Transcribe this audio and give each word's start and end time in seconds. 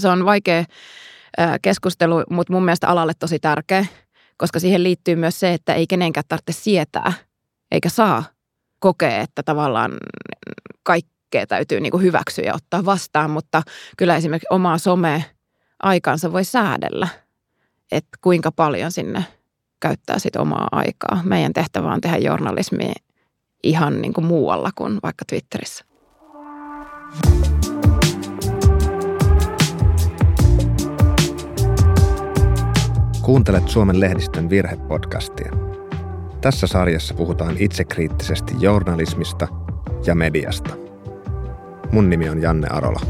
se 0.00 0.08
on 0.08 0.24
vaikea 0.24 0.64
keskustelu, 1.62 2.22
mutta 2.30 2.52
mun 2.52 2.64
mielestä 2.64 2.88
alalle 2.88 3.12
tosi 3.18 3.38
tärkeä, 3.38 3.86
koska 4.36 4.60
siihen 4.60 4.82
liittyy 4.82 5.16
myös 5.16 5.40
se, 5.40 5.54
että 5.54 5.74
ei 5.74 5.86
kenenkään 5.86 6.24
tarvitse 6.28 6.52
sietää 6.52 7.12
eikä 7.70 7.88
saa 7.88 8.24
kokea, 8.78 9.20
että 9.20 9.42
tavallaan 9.42 9.92
kaikkea 10.82 11.46
täytyy 11.46 11.80
niin 11.80 11.90
kuin 11.90 12.02
hyväksyä 12.02 12.44
ja 12.44 12.54
ottaa 12.54 12.84
vastaan, 12.84 13.30
mutta 13.30 13.62
kyllä 13.96 14.16
esimerkiksi 14.16 14.46
omaa 14.50 14.78
some 14.78 15.24
aikansa 15.82 16.32
voi 16.32 16.44
säädellä, 16.44 17.08
että 17.92 18.18
kuinka 18.20 18.52
paljon 18.52 18.92
sinne 18.92 19.24
käyttää 19.80 20.18
sit 20.18 20.36
omaa 20.36 20.68
aikaa. 20.72 21.20
Meidän 21.24 21.52
tehtävä 21.52 21.92
on 21.92 22.00
tehdä 22.00 22.18
journalismia 22.18 22.92
ihan 23.62 24.02
niin 24.02 24.12
kuin 24.12 24.26
muualla 24.26 24.70
kuin 24.74 24.98
vaikka 25.02 25.24
Twitterissä. 25.24 25.84
Kuuntelet 33.22 33.68
Suomen 33.68 34.00
lehdistön 34.00 34.50
virhepodcastia. 34.50 35.52
Tässä 36.40 36.66
sarjassa 36.66 37.14
puhutaan 37.14 37.56
itsekriittisesti 37.58 38.54
journalismista 38.60 39.48
ja 40.06 40.14
mediasta. 40.14 40.70
Mun 41.92 42.10
nimi 42.10 42.28
on 42.28 42.42
Janne 42.42 42.68
Arola. 42.70 43.00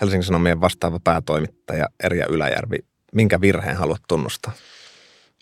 Helsingin 0.00 0.24
Sanomien 0.24 0.60
vastaava 0.60 1.00
päätoimittaja 1.04 1.86
Erja 2.04 2.26
Yläjärvi. 2.26 2.78
Minkä 3.12 3.40
virheen 3.40 3.76
haluat 3.76 4.02
tunnustaa? 4.08 4.52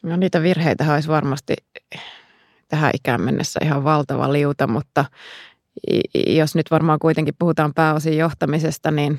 No 0.03 0.17
niitä 0.17 0.43
virheitä 0.43 0.93
olisi 0.95 1.09
varmasti 1.09 1.55
tähän 2.69 2.91
ikään 2.95 3.21
mennessä 3.21 3.61
ihan 3.63 3.85
valtava 3.85 4.33
liuta, 4.33 4.67
mutta 4.67 5.05
jos 6.27 6.55
nyt 6.55 6.71
varmaan 6.71 6.99
kuitenkin 6.99 7.35
puhutaan 7.39 7.75
pääosin 7.75 8.19
johtamisesta, 8.19 8.91
niin 8.91 9.19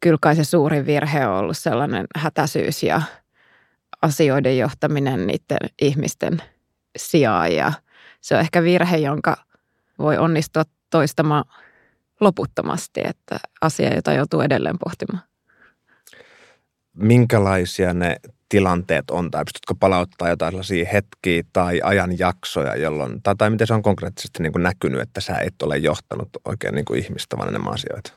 kyllä 0.00 0.18
kai 0.20 0.36
se 0.36 0.44
suurin 0.44 0.86
virhe 0.86 1.26
on 1.26 1.36
ollut 1.36 1.58
sellainen 1.58 2.06
hätäisyys 2.16 2.82
ja 2.82 3.02
asioiden 4.02 4.58
johtaminen 4.58 5.26
niiden 5.26 5.58
ihmisten 5.82 6.42
sijaan. 6.96 7.54
Ja 7.54 7.72
se 8.20 8.34
on 8.34 8.40
ehkä 8.40 8.62
virhe, 8.62 8.96
jonka 8.96 9.36
voi 9.98 10.18
onnistua 10.18 10.62
toistamaan 10.90 11.44
loputtomasti, 12.20 13.00
että 13.04 13.36
asia, 13.60 13.94
jota 13.94 14.12
joutuu 14.12 14.40
edelleen 14.40 14.78
pohtimaan. 14.84 15.24
Minkälaisia 16.94 17.94
ne 17.94 18.16
tilanteet 18.52 19.10
on, 19.10 19.30
tai 19.30 19.44
pystytkö 19.44 19.74
palauttaa 19.80 20.28
jotain 20.28 20.52
sellaisia 20.52 20.88
hetkiä 20.92 21.42
tai 21.52 21.80
ajanjaksoja, 21.84 22.76
jolloin, 22.76 23.22
tai, 23.22 23.34
tai 23.38 23.50
miten 23.50 23.66
se 23.66 23.74
on 23.74 23.82
konkreettisesti 23.82 24.42
niin 24.42 24.52
kuin 24.52 24.62
näkynyt, 24.62 25.00
että 25.00 25.20
sä 25.20 25.38
et 25.38 25.62
ole 25.62 25.78
johtanut 25.78 26.28
oikein 26.44 26.74
niin 26.74 26.84
kuin 26.84 27.00
ihmistä, 27.04 27.38
vaan 27.38 27.48
enemmän 27.48 27.74
asioita? 27.74 28.12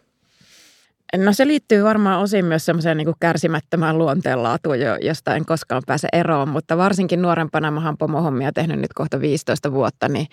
No 1.18 1.34
se 1.34 1.48
liittyy 1.48 1.84
varmaan 1.84 2.22
osin 2.22 2.46
myös 2.46 2.66
semmoiseen 2.66 2.98
niin 2.98 3.14
kärsimättömään 3.20 3.98
luonteenlaatuun, 3.98 4.76
josta 5.02 5.36
en 5.36 5.46
koskaan 5.46 5.82
pääse 5.88 6.08
eroon, 6.14 6.50
mutta 6.50 6.78
varsinkin 6.78 7.22
nuorempana 7.22 7.72
mä 7.72 7.86
oon 7.86 7.98
pomohommia 7.98 8.52
tehnyt 8.54 8.80
nyt 8.80 8.94
kohta 8.94 9.22
15 9.22 9.72
vuotta, 9.72 10.10
niin 10.10 10.28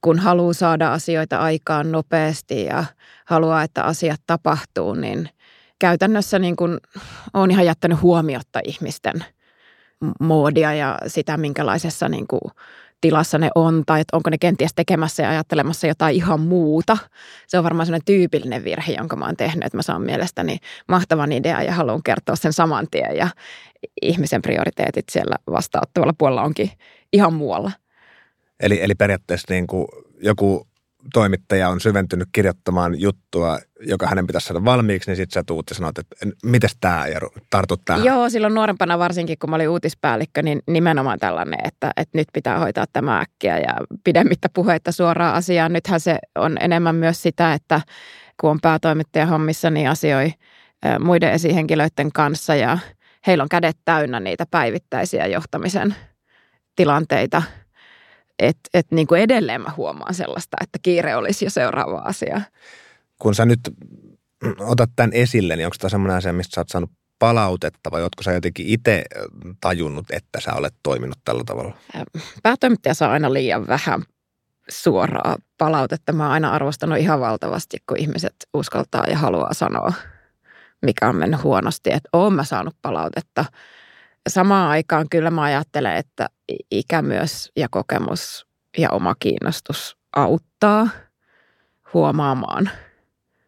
kun 0.00 0.18
haluaa 0.18 0.52
saada 0.52 0.92
asioita 0.92 1.38
aikaan 1.38 1.92
nopeasti 1.92 2.64
ja 2.64 2.84
haluaa, 3.24 3.62
että 3.62 3.84
asiat 3.84 4.20
tapahtuu, 4.26 4.94
niin 4.94 5.28
käytännössä 5.80 6.38
niin 6.38 6.56
kuin 6.56 6.78
olen 7.34 7.50
ihan 7.50 7.66
jättänyt 7.66 8.02
huomiotta 8.02 8.60
ihmisten 8.64 9.24
moodia 10.20 10.74
ja 10.74 10.98
sitä, 11.06 11.36
minkälaisessa 11.36 12.08
niin 12.08 12.26
kuin 12.26 12.40
tilassa 13.00 13.38
ne 13.38 13.50
on 13.54 13.82
tai 13.86 14.00
että 14.00 14.16
onko 14.16 14.30
ne 14.30 14.38
kenties 14.38 14.74
tekemässä 14.74 15.22
ja 15.22 15.30
ajattelemassa 15.30 15.86
jotain 15.86 16.16
ihan 16.16 16.40
muuta. 16.40 16.98
Se 17.46 17.58
on 17.58 17.64
varmaan 17.64 17.86
sellainen 17.86 18.04
tyypillinen 18.04 18.64
virhe, 18.64 18.92
jonka 18.92 19.16
mä 19.16 19.24
oon 19.26 19.36
tehnyt, 19.36 19.64
että 19.64 19.78
mä 19.78 19.82
saan 19.82 20.02
mielestäni 20.02 20.58
mahtavan 20.88 21.32
idea 21.32 21.62
ja 21.62 21.72
haluan 21.72 22.02
kertoa 22.02 22.36
sen 22.36 22.52
saman 22.52 22.86
tien 22.90 23.16
ja 23.16 23.28
ihmisen 24.02 24.42
prioriteetit 24.42 25.08
siellä 25.10 25.36
vastaanottavalla 25.50 26.14
puolella 26.18 26.42
onkin 26.42 26.70
ihan 27.12 27.32
muualla. 27.32 27.72
Eli, 28.60 28.82
eli 28.82 28.94
periaatteessa 28.94 29.46
niin 29.50 29.66
kuin 29.66 29.86
joku 30.22 30.66
toimittaja 31.12 31.68
on 31.68 31.80
syventynyt 31.80 32.28
kirjoittamaan 32.32 33.00
juttua, 33.00 33.58
joka 33.80 34.06
hänen 34.06 34.26
pitäisi 34.26 34.46
saada 34.46 34.64
valmiiksi, 34.64 35.10
niin 35.10 35.16
sitten 35.16 35.34
sä 35.34 35.44
tuut 35.46 35.70
ja 35.70 35.76
sanot, 35.76 35.98
että 35.98 36.16
mites 36.44 36.76
tämä 36.80 37.06
ja 37.06 37.20
tartut 37.50 37.80
tähän. 37.84 38.04
Joo, 38.04 38.30
silloin 38.30 38.54
nuorempana 38.54 38.98
varsinkin, 38.98 39.38
kun 39.38 39.50
mä 39.50 39.56
olin 39.56 39.68
uutispäällikkö, 39.68 40.42
niin 40.42 40.62
nimenomaan 40.66 41.18
tällainen, 41.18 41.58
että, 41.64 41.90
että 41.96 42.18
nyt 42.18 42.28
pitää 42.32 42.58
hoitaa 42.58 42.84
tämä 42.92 43.20
äkkiä 43.20 43.58
ja 43.58 43.76
pidemmittä 44.04 44.48
puheita 44.54 44.92
suoraan 44.92 45.34
asiaan. 45.34 45.72
Nythän 45.72 46.00
se 46.00 46.18
on 46.38 46.56
enemmän 46.60 46.94
myös 46.94 47.22
sitä, 47.22 47.54
että 47.54 47.80
kun 48.40 48.50
on 48.50 48.60
päätoimittaja 48.62 49.26
hommissa, 49.26 49.70
niin 49.70 49.88
asioi 49.88 50.32
muiden 51.00 51.32
esihenkilöiden 51.32 52.12
kanssa 52.14 52.54
ja 52.54 52.78
heillä 53.26 53.42
on 53.42 53.48
kädet 53.48 53.76
täynnä 53.84 54.20
niitä 54.20 54.46
päivittäisiä 54.50 55.26
johtamisen 55.26 55.94
tilanteita– 56.76 57.42
että 58.40 58.70
et 58.74 58.86
niin 58.90 59.06
kuin 59.06 59.20
edelleen 59.20 59.60
mä 59.60 59.72
huomaan 59.76 60.14
sellaista, 60.14 60.56
että 60.60 60.78
kiire 60.82 61.16
olisi 61.16 61.44
jo 61.44 61.50
seuraava 61.50 61.98
asia. 61.98 62.40
Kun 63.18 63.34
sä 63.34 63.44
nyt 63.44 63.60
otat 64.60 64.90
tämän 64.96 65.12
esille, 65.12 65.56
niin 65.56 65.66
onko 65.66 65.76
tämä 65.80 65.88
sellainen 65.88 66.16
asia, 66.16 66.32
mistä 66.32 66.54
sä 66.54 66.60
oot 66.60 66.68
saanut 66.68 66.90
palautetta 67.18 67.90
vai 67.90 68.02
ootko 68.02 68.22
sä 68.22 68.32
jotenkin 68.32 68.66
itse 68.66 69.04
tajunnut, 69.60 70.06
että 70.10 70.40
sä 70.40 70.54
olet 70.54 70.74
toiminut 70.82 71.18
tällä 71.24 71.44
tavalla? 71.46 71.76
Päätoimittaja 72.42 72.94
saa 72.94 73.12
aina 73.12 73.32
liian 73.32 73.66
vähän 73.66 74.02
suoraa 74.68 75.36
palautetta. 75.58 76.12
Mä 76.12 76.22
oon 76.22 76.32
aina 76.32 76.50
arvostanut 76.50 76.98
ihan 76.98 77.20
valtavasti, 77.20 77.76
kun 77.88 77.98
ihmiset 77.98 78.34
uskaltaa 78.54 79.04
ja 79.08 79.18
haluaa 79.18 79.54
sanoa, 79.54 79.92
mikä 80.82 81.08
on 81.08 81.16
mennyt 81.16 81.42
huonosti. 81.42 81.92
Että 81.92 82.08
oon 82.12 82.34
mä 82.34 82.44
saanut 82.44 82.76
palautetta– 82.82 83.44
samaan 84.28 84.70
aikaan 84.70 85.06
kyllä 85.10 85.30
mä 85.30 85.42
ajattelen, 85.42 85.96
että 85.96 86.26
ikä 86.70 87.02
myös 87.02 87.52
ja 87.56 87.68
kokemus 87.70 88.46
ja 88.78 88.90
oma 88.90 89.14
kiinnostus 89.18 89.96
auttaa 90.16 90.88
huomaamaan 91.94 92.70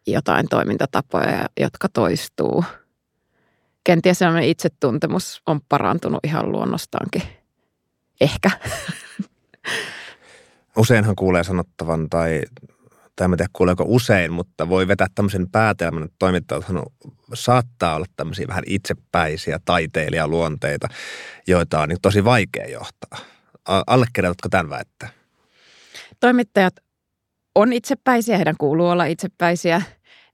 jotain 0.07 0.45
toimintatapoja, 0.49 1.45
jotka 1.59 1.89
toistuu. 1.89 2.63
Kenties 3.83 4.19
sellainen 4.19 4.49
itsetuntemus 4.49 5.41
on 5.45 5.61
parantunut 5.69 6.19
ihan 6.23 6.51
luonnostaankin. 6.51 7.23
Ehkä. 8.21 8.51
Useinhan 10.77 11.15
kuulee 11.15 11.43
sanottavan 11.43 12.09
tai 12.09 12.41
tai 13.15 13.25
en 13.25 13.37
tiedä 13.37 13.49
kuuleeko 13.53 13.83
usein, 13.87 14.33
mutta 14.33 14.69
voi 14.69 14.87
vetää 14.87 15.07
tämmöisen 15.15 15.49
päätelmän, 15.51 16.03
että 16.03 16.15
toimittajat 16.19 16.65
saattaa 17.33 17.95
olla 17.95 18.05
tämmöisiä 18.15 18.47
vähän 18.47 18.63
itsepäisiä 18.67 19.59
taiteilijaluonteita, 19.65 20.87
joita 21.47 21.81
on 21.81 21.89
niin 21.89 22.01
tosi 22.01 22.25
vaikea 22.25 22.69
johtaa. 22.69 23.19
Allekirjoitatko 23.87 24.49
tämän 24.49 24.69
väittää? 24.69 25.09
Toimittajat 26.19 26.73
on 27.55 27.73
itsepäisiä, 27.73 28.37
heidän 28.37 28.55
kuuluu 28.57 28.87
olla 28.87 29.05
itsepäisiä, 29.05 29.81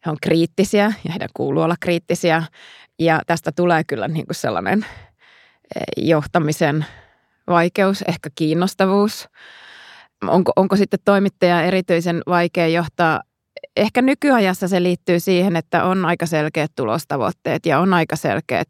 he 0.05 0.11
on 0.11 0.17
kriittisiä 0.21 0.93
ja 1.05 1.11
heidän 1.11 1.29
kuuluu 1.33 1.63
olla 1.63 1.75
kriittisiä. 1.79 2.43
Ja 2.99 3.21
tästä 3.27 3.51
tulee 3.51 3.83
kyllä 3.83 4.07
niin 4.07 4.25
kuin 4.25 4.35
sellainen 4.35 4.85
eh, 5.75 6.05
johtamisen 6.05 6.85
vaikeus, 7.47 8.01
ehkä 8.01 8.29
kiinnostavuus– 8.35 9.25
onko, 10.27 10.51
onko 10.55 10.75
sitten 10.75 10.99
toimittaja 11.05 11.61
erityisen 11.61 12.21
vaikea 12.27 12.67
johtaa? 12.67 13.21
Ehkä 13.77 14.01
nykyajassa 14.01 14.67
se 14.67 14.83
liittyy 14.83 15.19
siihen, 15.19 15.55
että 15.55 15.83
on 15.83 16.05
aika 16.05 16.25
selkeät 16.25 16.71
tulostavoitteet 16.75 17.65
ja 17.65 17.79
on 17.79 17.93
aika 17.93 18.15
selkeät 18.15 18.67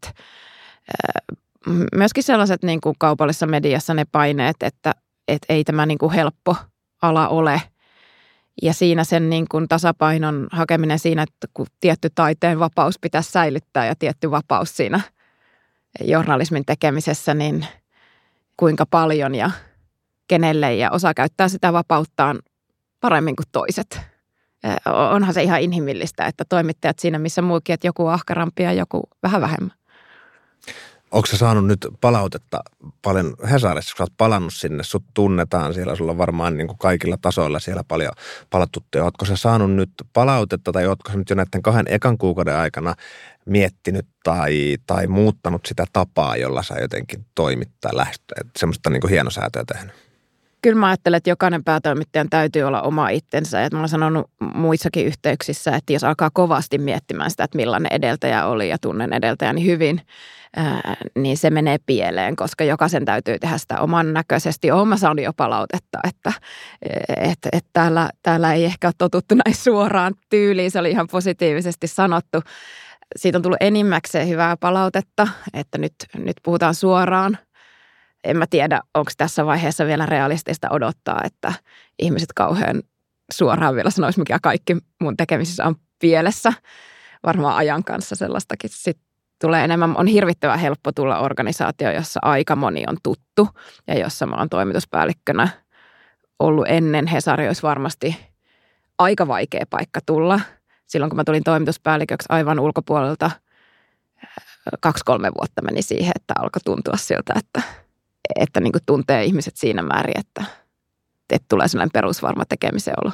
myöskin 1.94 2.22
sellaiset 2.22 2.62
niin 2.62 2.80
kuin 2.80 2.94
kaupallisessa 2.98 3.46
mediassa 3.46 3.94
ne 3.94 4.04
paineet, 4.12 4.56
että, 4.60 4.92
että 5.28 5.52
ei 5.52 5.64
tämä 5.64 5.86
niin 5.86 5.98
kuin 5.98 6.12
helppo 6.12 6.56
ala 7.02 7.28
ole. 7.28 7.62
Ja 8.62 8.74
siinä 8.74 9.04
sen 9.04 9.30
niin 9.30 9.46
kuin 9.48 9.68
tasapainon 9.68 10.48
hakeminen 10.52 10.98
siinä, 10.98 11.22
että 11.22 11.46
kun 11.54 11.66
tietty 11.80 12.08
taiteen 12.14 12.58
vapaus 12.58 12.98
pitäisi 13.00 13.32
säilyttää 13.32 13.86
ja 13.86 13.94
tietty 13.98 14.30
vapaus 14.30 14.76
siinä 14.76 15.00
journalismin 16.00 16.64
tekemisessä, 16.66 17.34
niin 17.34 17.66
kuinka 18.56 18.86
paljon 18.86 19.34
ja– 19.34 19.50
kenelle 20.30 20.74
ja 20.74 20.90
osa 20.90 21.14
käyttää 21.14 21.48
sitä 21.48 21.72
vapauttaan 21.72 22.38
paremmin 23.00 23.36
kuin 23.36 23.46
toiset. 23.52 24.00
Onhan 24.86 25.34
se 25.34 25.42
ihan 25.42 25.60
inhimillistä, 25.60 26.26
että 26.26 26.44
toimittajat 26.48 26.98
siinä 26.98 27.18
missä 27.18 27.42
muukin, 27.42 27.74
että 27.74 27.86
joku 27.86 28.06
on 28.06 28.12
ahkarampi 28.12 28.62
ja 28.62 28.72
joku 28.72 29.02
vähän 29.22 29.40
vähemmän. 29.40 29.72
Onko 31.10 31.26
saanut 31.26 31.66
nyt 31.66 31.86
palautetta 32.00 32.60
paljon 33.02 33.34
Hesarissa, 33.50 33.96
kun 33.96 34.04
oot 34.04 34.16
palannut 34.16 34.54
sinne, 34.54 34.82
sut 34.82 35.04
tunnetaan 35.14 35.74
siellä, 35.74 35.96
sulla 35.96 36.10
on 36.12 36.18
varmaan 36.18 36.56
niin 36.56 36.66
kuin 36.66 36.78
kaikilla 36.78 37.16
tasoilla 37.20 37.58
siellä 37.58 37.84
paljon 37.88 38.12
palatuttuja. 38.50 39.04
Ootko 39.04 39.24
sä 39.24 39.36
saanut 39.36 39.72
nyt 39.72 39.90
palautetta 40.12 40.72
tai 40.72 40.86
ootko 40.86 41.10
sä 41.10 41.18
nyt 41.18 41.30
jo 41.30 41.36
näiden 41.36 41.62
kahden 41.62 41.86
ekan 41.88 42.18
kuukauden 42.18 42.56
aikana 42.56 42.94
miettinyt 43.46 44.06
tai, 44.24 44.76
tai 44.86 45.06
muuttanut 45.06 45.66
sitä 45.66 45.84
tapaa, 45.92 46.36
jolla 46.36 46.62
sä 46.62 46.74
jotenkin 46.80 47.26
toimit 47.34 47.70
tai 47.80 47.96
lähestyt, 47.96 48.50
semmoista 48.58 48.90
niin 48.90 49.00
kuin 49.00 49.10
hienosäätöä 49.10 49.64
tehnyt? 49.72 50.09
Kyllä 50.62 50.80
mä 50.80 50.86
ajattelen, 50.86 51.16
että 51.16 51.30
jokainen 51.30 51.64
päätoimittajan 51.64 52.30
täytyy 52.30 52.62
olla 52.62 52.82
oma 52.82 53.08
itsensä. 53.08 53.64
Että 53.64 53.76
mä 53.76 53.80
olen 53.80 53.88
sanonut 53.88 54.30
muissakin 54.54 55.06
yhteyksissä, 55.06 55.76
että 55.76 55.92
jos 55.92 56.04
alkaa 56.04 56.30
kovasti 56.32 56.78
miettimään 56.78 57.30
sitä, 57.30 57.44
että 57.44 57.56
millainen 57.56 57.92
edeltäjä 57.92 58.46
oli 58.46 58.68
ja 58.68 58.78
tunnen 58.78 59.12
edeltäjäni 59.12 59.66
hyvin, 59.66 60.00
ää, 60.56 60.96
niin 61.18 61.36
se 61.36 61.50
menee 61.50 61.76
pieleen, 61.86 62.36
koska 62.36 62.64
jokaisen 62.64 63.04
täytyy 63.04 63.38
tehdä 63.38 63.58
sitä 63.58 63.80
oman 63.80 64.12
näköisesti. 64.12 64.70
Olen 64.70 64.88
mä 64.88 64.96
saanut 64.96 65.24
jo 65.24 65.32
palautetta, 65.32 65.98
että 66.08 66.32
että 67.16 67.48
että 67.52 67.70
täällä, 67.72 68.10
täällä 68.22 68.54
ei 68.54 68.64
ehkä 68.64 68.88
ole 68.88 68.94
totuttu 68.98 69.34
näin 69.34 69.56
suoraan 69.56 70.14
tyyliin. 70.30 70.70
Se 70.70 70.78
oli 70.78 70.90
ihan 70.90 71.06
positiivisesti 71.10 71.86
sanottu. 71.86 72.42
Siitä 73.16 73.38
on 73.38 73.42
tullut 73.42 73.62
enimmäkseen 73.62 74.28
hyvää 74.28 74.56
palautetta, 74.56 75.28
että 75.54 75.78
nyt, 75.78 75.94
nyt 76.16 76.36
puhutaan 76.42 76.74
suoraan– 76.74 77.38
en 78.24 78.36
mä 78.36 78.46
tiedä, 78.50 78.80
onko 78.94 79.10
tässä 79.16 79.46
vaiheessa 79.46 79.86
vielä 79.86 80.06
realistista 80.06 80.68
odottaa, 80.70 81.20
että 81.24 81.52
ihmiset 81.98 82.32
kauhean 82.32 82.82
suoraan 83.32 83.74
vielä 83.74 83.90
sanois, 83.90 84.18
mikä 84.18 84.38
kaikki 84.42 84.76
mun 85.00 85.16
tekemisissä 85.16 85.64
on 85.64 85.76
pielessä. 85.98 86.52
Varmaan 87.26 87.56
ajan 87.56 87.84
kanssa 87.84 88.16
sellaistakin 88.16 88.70
sit 88.72 88.98
tulee 89.40 89.64
enemmän. 89.64 89.96
On 89.96 90.06
hirvittävän 90.06 90.58
helppo 90.58 90.92
tulla 90.92 91.18
organisaatio, 91.18 91.90
jossa 91.90 92.20
aika 92.22 92.56
moni 92.56 92.84
on 92.88 92.96
tuttu 93.02 93.48
ja 93.86 93.98
jossa 93.98 94.26
mä 94.26 94.36
oon 94.36 94.48
toimituspäällikkönä 94.48 95.48
ollut 96.38 96.64
ennen. 96.68 97.06
Hesari 97.06 97.46
olisi 97.46 97.62
varmasti 97.62 98.16
aika 98.98 99.28
vaikea 99.28 99.64
paikka 99.70 100.00
tulla. 100.06 100.40
Silloin 100.86 101.10
kun 101.10 101.16
mä 101.16 101.24
tulin 101.24 101.44
toimituspäälliköksi 101.44 102.26
aivan 102.28 102.60
ulkopuolelta, 102.60 103.30
kaksi-kolme 104.80 105.30
vuotta 105.38 105.62
meni 105.62 105.82
siihen, 105.82 106.12
että 106.16 106.34
alkoi 106.38 106.60
tuntua 106.64 106.96
siltä, 106.96 107.34
että 107.38 107.62
että 108.36 108.60
niin 108.60 108.72
kuin 108.72 108.82
tuntee 108.86 109.24
ihmiset 109.24 109.56
siinä 109.56 109.82
määrin, 109.82 110.18
että, 110.18 110.44
että 111.30 111.46
tulee 111.48 111.68
sellainen 111.68 111.92
perusvarma 111.92 112.44
tekemisen 112.44 112.94
olo. 113.04 113.12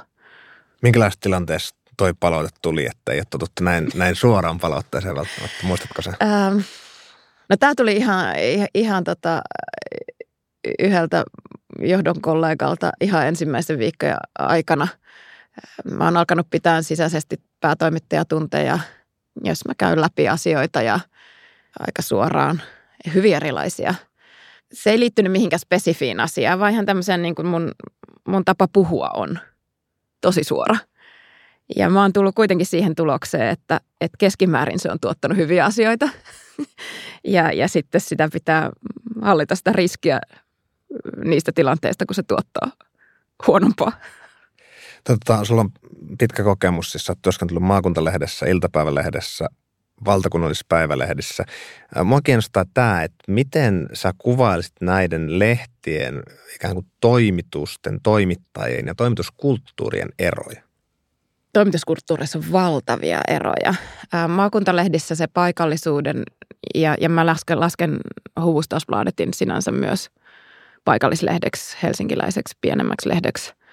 Minkälaisessa 0.82 1.20
tilanteessa 1.20 1.76
toi 1.96 2.14
palaute 2.20 2.50
tuli, 2.62 2.86
että 2.86 3.12
ei 3.12 3.18
ole 3.18 3.26
totuttu 3.30 3.64
näin, 3.64 3.88
näin 3.94 4.16
suoraan 4.16 4.58
palautteeseen 4.58 5.14
välttämättä? 5.14 5.56
Muistatko 5.62 6.02
se? 6.02 6.10
Ähm, 6.10 6.58
no 7.48 7.56
tämä 7.56 7.74
tuli 7.74 7.96
ihan, 7.96 8.34
ihan 8.74 9.04
tota, 9.04 9.42
yhdeltä 10.78 11.24
johdon 11.80 12.20
kollegalta 12.20 12.90
ihan 13.00 13.26
ensimmäisen 13.26 13.78
viikkojen 13.78 14.16
aikana. 14.38 14.88
Mä 15.90 16.04
oon 16.04 16.16
alkanut 16.16 16.46
pitää 16.50 16.82
sisäisesti 16.82 17.40
päätoimittajatunteja, 17.60 18.78
jos 19.44 19.64
mä 19.64 19.74
käyn 19.78 20.00
läpi 20.00 20.28
asioita 20.28 20.82
ja 20.82 21.00
aika 21.78 22.02
suoraan 22.02 22.62
hyvin 23.14 23.34
erilaisia– 23.34 23.94
se 24.72 24.90
ei 24.90 25.00
liittynyt 25.00 25.32
mihinkään 25.32 25.60
spesifiin 25.60 26.20
asiaan, 26.20 26.58
vaan 26.58 26.72
ihan 26.72 26.86
tämmöisen 26.86 27.22
niin 27.22 27.34
kuin 27.34 27.46
mun, 27.46 27.72
mun 28.28 28.44
tapa 28.44 28.68
puhua 28.72 29.10
on 29.14 29.38
tosi 30.20 30.44
suora. 30.44 30.76
Ja 31.76 31.90
mä 31.90 32.02
oon 32.02 32.12
tullut 32.12 32.34
kuitenkin 32.34 32.66
siihen 32.66 32.94
tulokseen, 32.94 33.48
että, 33.48 33.80
että 34.00 34.16
keskimäärin 34.18 34.78
se 34.78 34.90
on 34.90 35.00
tuottanut 35.00 35.38
hyviä 35.38 35.64
asioita. 35.64 36.08
ja, 37.24 37.52
ja 37.52 37.68
sitten 37.68 38.00
sitä 38.00 38.28
pitää 38.32 38.70
hallita 39.22 39.54
sitä 39.54 39.72
riskiä 39.72 40.20
niistä 41.24 41.52
tilanteista, 41.54 42.06
kun 42.06 42.14
se 42.14 42.22
tuottaa 42.22 42.70
huonompaa. 43.46 43.92
Tota, 45.04 45.44
sulla 45.44 45.60
on 45.60 45.70
pitkä 46.18 46.42
kokemus, 46.42 46.92
siis 46.92 47.06
sä 47.06 47.12
oot 47.12 47.22
työskennellyt 47.22 47.62
maakuntalehdessä, 47.62 48.46
iltapäivälehdessä, 48.46 49.48
valtakunnallisissa 50.04 50.66
päivälehdissä. 50.68 51.44
Mua 52.04 52.20
kiinnostaa 52.20 52.64
tämä, 52.74 53.02
että 53.02 53.24
miten 53.28 53.88
sä 53.92 54.12
kuvailisit 54.18 54.74
näiden 54.80 55.38
lehtien 55.38 56.22
ikään 56.54 56.74
kuin 56.74 56.86
toimitusten, 57.00 58.00
toimittajien 58.02 58.86
ja 58.86 58.94
toimituskulttuurien 58.94 60.08
eroja? 60.18 60.62
Toimituskulttuurissa 61.52 62.38
on 62.38 62.44
valtavia 62.52 63.20
eroja. 63.28 63.74
Maakuntalehdissä 64.28 65.14
se 65.14 65.26
paikallisuuden, 65.26 66.22
ja, 66.74 66.94
ja 67.00 67.08
mä 67.08 67.26
lasken, 67.26 67.60
lasken 67.60 67.98
Huvustasbladetin 68.40 69.34
sinänsä 69.34 69.72
myös 69.72 70.10
paikallislehdeksi, 70.84 71.76
helsinkiläiseksi 71.82 72.58
pienemmäksi 72.60 73.08
lehdeksi– 73.08 73.52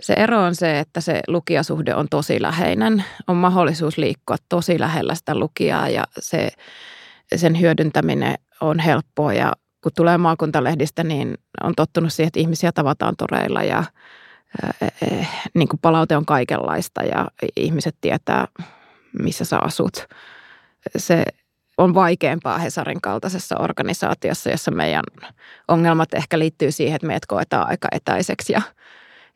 se 0.00 0.12
ero 0.12 0.42
on 0.42 0.54
se, 0.54 0.78
että 0.78 1.00
se 1.00 1.20
lukijasuhde 1.28 1.94
on 1.94 2.06
tosi 2.10 2.42
läheinen. 2.42 3.04
On 3.26 3.36
mahdollisuus 3.36 3.98
liikkua 3.98 4.36
tosi 4.48 4.80
lähellä 4.80 5.14
sitä 5.14 5.34
lukijaa 5.34 5.88
ja 5.88 6.04
se, 6.18 6.48
sen 7.36 7.60
hyödyntäminen 7.60 8.34
on 8.60 8.78
helppoa. 8.78 9.32
Ja 9.32 9.52
kun 9.82 9.92
tulee 9.96 10.18
maakuntalehdistä, 10.18 11.04
niin 11.04 11.38
on 11.62 11.74
tottunut 11.74 12.12
siihen, 12.12 12.26
että 12.26 12.40
ihmisiä 12.40 12.72
tavataan 12.72 13.14
toreilla 13.18 13.62
ja 13.62 13.84
äh, 14.64 15.50
niin 15.54 15.68
kuin 15.68 15.80
palaute 15.80 16.16
on 16.16 16.26
kaikenlaista 16.26 17.02
ja 17.02 17.28
ihmiset 17.56 17.96
tietää, 18.00 18.48
missä 19.22 19.44
sä 19.44 19.58
asut. 19.58 20.06
Se 20.96 21.24
on 21.78 21.94
vaikeampaa 21.94 22.58
Hesarin 22.58 23.00
kaltaisessa 23.00 23.56
organisaatiossa, 23.58 24.50
jossa 24.50 24.70
meidän 24.70 25.04
ongelmat 25.68 26.14
ehkä 26.14 26.38
liittyy 26.38 26.72
siihen, 26.72 26.96
että 26.96 27.06
meidät 27.06 27.26
koetaan 27.26 27.68
aika 27.68 27.88
etäiseksi 27.92 28.52
ja– 28.52 28.62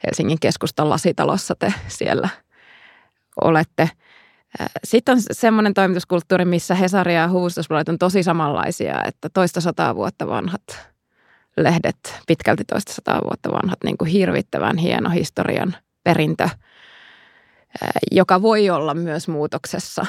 Helsingin 0.06 0.40
keskustan 0.40 0.90
lasitalossa 0.90 1.54
te 1.58 1.74
siellä 1.88 2.28
olette. 3.44 3.90
Sitten 4.84 5.12
on 5.12 5.22
semmoinen 5.32 5.74
toimituskulttuuri, 5.74 6.44
missä 6.44 6.74
Hesari 6.74 7.14
ja 7.14 7.28
Huvustusbladet 7.28 7.88
on 7.88 7.98
tosi 7.98 8.22
samanlaisia, 8.22 9.04
että 9.04 9.28
toista 9.28 9.60
sataa 9.60 9.96
vuotta 9.96 10.26
vanhat 10.26 10.62
lehdet, 11.56 12.20
pitkälti 12.26 12.64
toista 12.64 12.92
sataa 12.92 13.20
vuotta 13.24 13.52
vanhat, 13.52 13.78
niin 13.84 13.98
kuin 13.98 14.10
hirvittävän 14.10 14.76
hieno 14.78 15.10
historian 15.10 15.76
perintö, 16.04 16.48
joka 18.12 18.42
voi 18.42 18.70
olla 18.70 18.94
myös 18.94 19.28
muutoksessa 19.28 20.06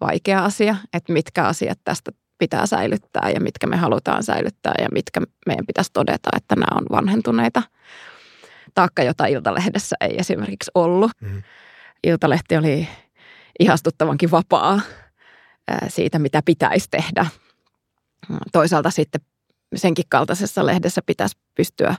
vaikea 0.00 0.44
asia, 0.44 0.76
että 0.92 1.12
mitkä 1.12 1.44
asiat 1.44 1.78
tästä 1.84 2.10
pitää 2.38 2.66
säilyttää 2.66 3.30
ja 3.34 3.40
mitkä 3.40 3.66
me 3.66 3.76
halutaan 3.76 4.22
säilyttää 4.22 4.74
ja 4.78 4.88
mitkä 4.92 5.20
meidän 5.46 5.66
pitäisi 5.66 5.90
todeta, 5.92 6.30
että 6.36 6.54
nämä 6.54 6.66
on 6.78 6.86
vanhentuneita– 6.90 7.62
taakka, 8.78 9.02
jota 9.02 9.26
Iltalehdessä 9.26 9.96
ei 10.00 10.18
esimerkiksi 10.18 10.70
ollut. 10.74 11.10
Mm. 11.20 11.42
Iltalehti 12.04 12.56
oli 12.56 12.88
ihastuttavankin 13.60 14.30
vapaa 14.30 14.80
siitä, 15.88 16.18
mitä 16.18 16.42
pitäisi 16.44 16.88
tehdä. 16.90 17.26
Toisaalta 18.52 18.90
sitten 18.90 19.20
senkin 19.74 20.04
kaltaisessa 20.08 20.66
lehdessä 20.66 21.00
pitäisi 21.06 21.36
pystyä 21.54 21.94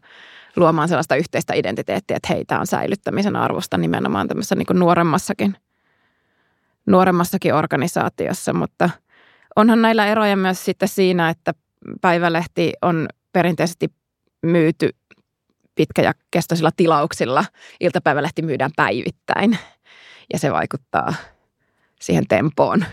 luomaan 0.56 0.88
sellaista 0.88 1.16
yhteistä 1.16 1.54
identiteettiä, 1.54 2.18
että 2.18 2.34
heitä 2.34 2.60
on 2.60 2.68
säilyttämisen 2.68 3.36
arvosta 3.36 3.78
nimenomaan 3.78 4.28
tämmöisessä 4.28 4.56
niin 4.56 4.80
nuoremmassakin, 4.80 5.56
nuoremmassakin 6.86 7.54
organisaatiossa, 7.54 8.54
mutta 8.54 8.90
onhan 9.56 9.82
näillä 9.82 10.08
eroja 10.08 10.36
myös 10.36 10.66
sitten 10.66 10.90
siinä, 10.90 11.30
että 11.30 11.54
päivälehti 12.02 12.74
on 12.82 13.08
perinteisesti 13.34 13.88
myyty 14.42 14.90
pitkä- 15.80 16.02
ja 16.02 16.14
kestoisilla 16.32 16.72
tilauksilla. 16.78 17.46
Iltapäivälehti 17.80 18.42
myydään 18.42 18.72
päivittäin 18.76 19.58
ja 20.34 20.40
se 20.40 20.52
vaikuttaa 20.52 21.14
siihen 22.02 22.28
tempoon 22.28 22.86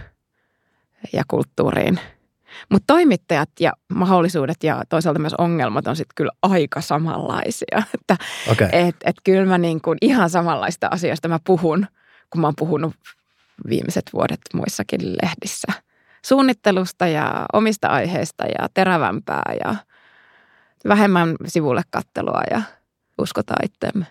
ja 1.12 1.22
kulttuuriin. 1.28 2.00
Mutta 2.70 2.84
toimittajat 2.86 3.50
ja 3.60 3.72
mahdollisuudet 3.94 4.64
ja 4.64 4.82
toisaalta 4.88 5.20
myös 5.20 5.34
ongelmat 5.34 5.86
on 5.86 5.96
sitten 5.96 6.14
kyllä 6.14 6.32
aika 6.42 6.80
samanlaisia. 6.80 7.82
Että 7.94 8.16
okay. 8.52 8.68
et, 8.72 8.96
et 9.04 9.16
kyllä 9.24 9.46
mä 9.46 9.58
niin 9.58 9.80
kuin 9.80 9.98
ihan 10.00 10.30
samanlaista 10.30 10.88
asioista 10.90 11.28
mä 11.28 11.38
puhun, 11.46 11.86
kun 12.30 12.40
mä 12.40 12.46
oon 12.46 12.54
puhunut 12.58 12.94
viimeiset 13.68 14.10
vuodet 14.12 14.40
muissakin 14.54 15.00
lehdissä. 15.22 15.72
Suunnittelusta 16.24 17.06
ja 17.06 17.46
omista 17.52 17.88
aiheista 17.88 18.44
ja 18.44 18.68
terävämpää 18.74 19.54
ja 19.64 19.74
vähemmän 20.88 21.36
sivulle 21.46 21.82
kattelua 21.90 22.42
ja 22.50 22.62
uskotaan 23.18 23.64
itseemme. 23.64 24.06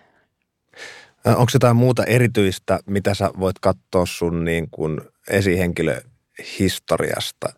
Onko 1.26 1.46
jotain 1.54 1.76
muuta 1.76 2.04
erityistä, 2.04 2.78
mitä 2.86 3.14
sä 3.14 3.30
voit 3.40 3.58
katsoa 3.58 4.06
sun 4.06 4.44
niin 4.44 4.70
kuin 4.70 5.00
esihenkilöhistoriasta 5.28 7.48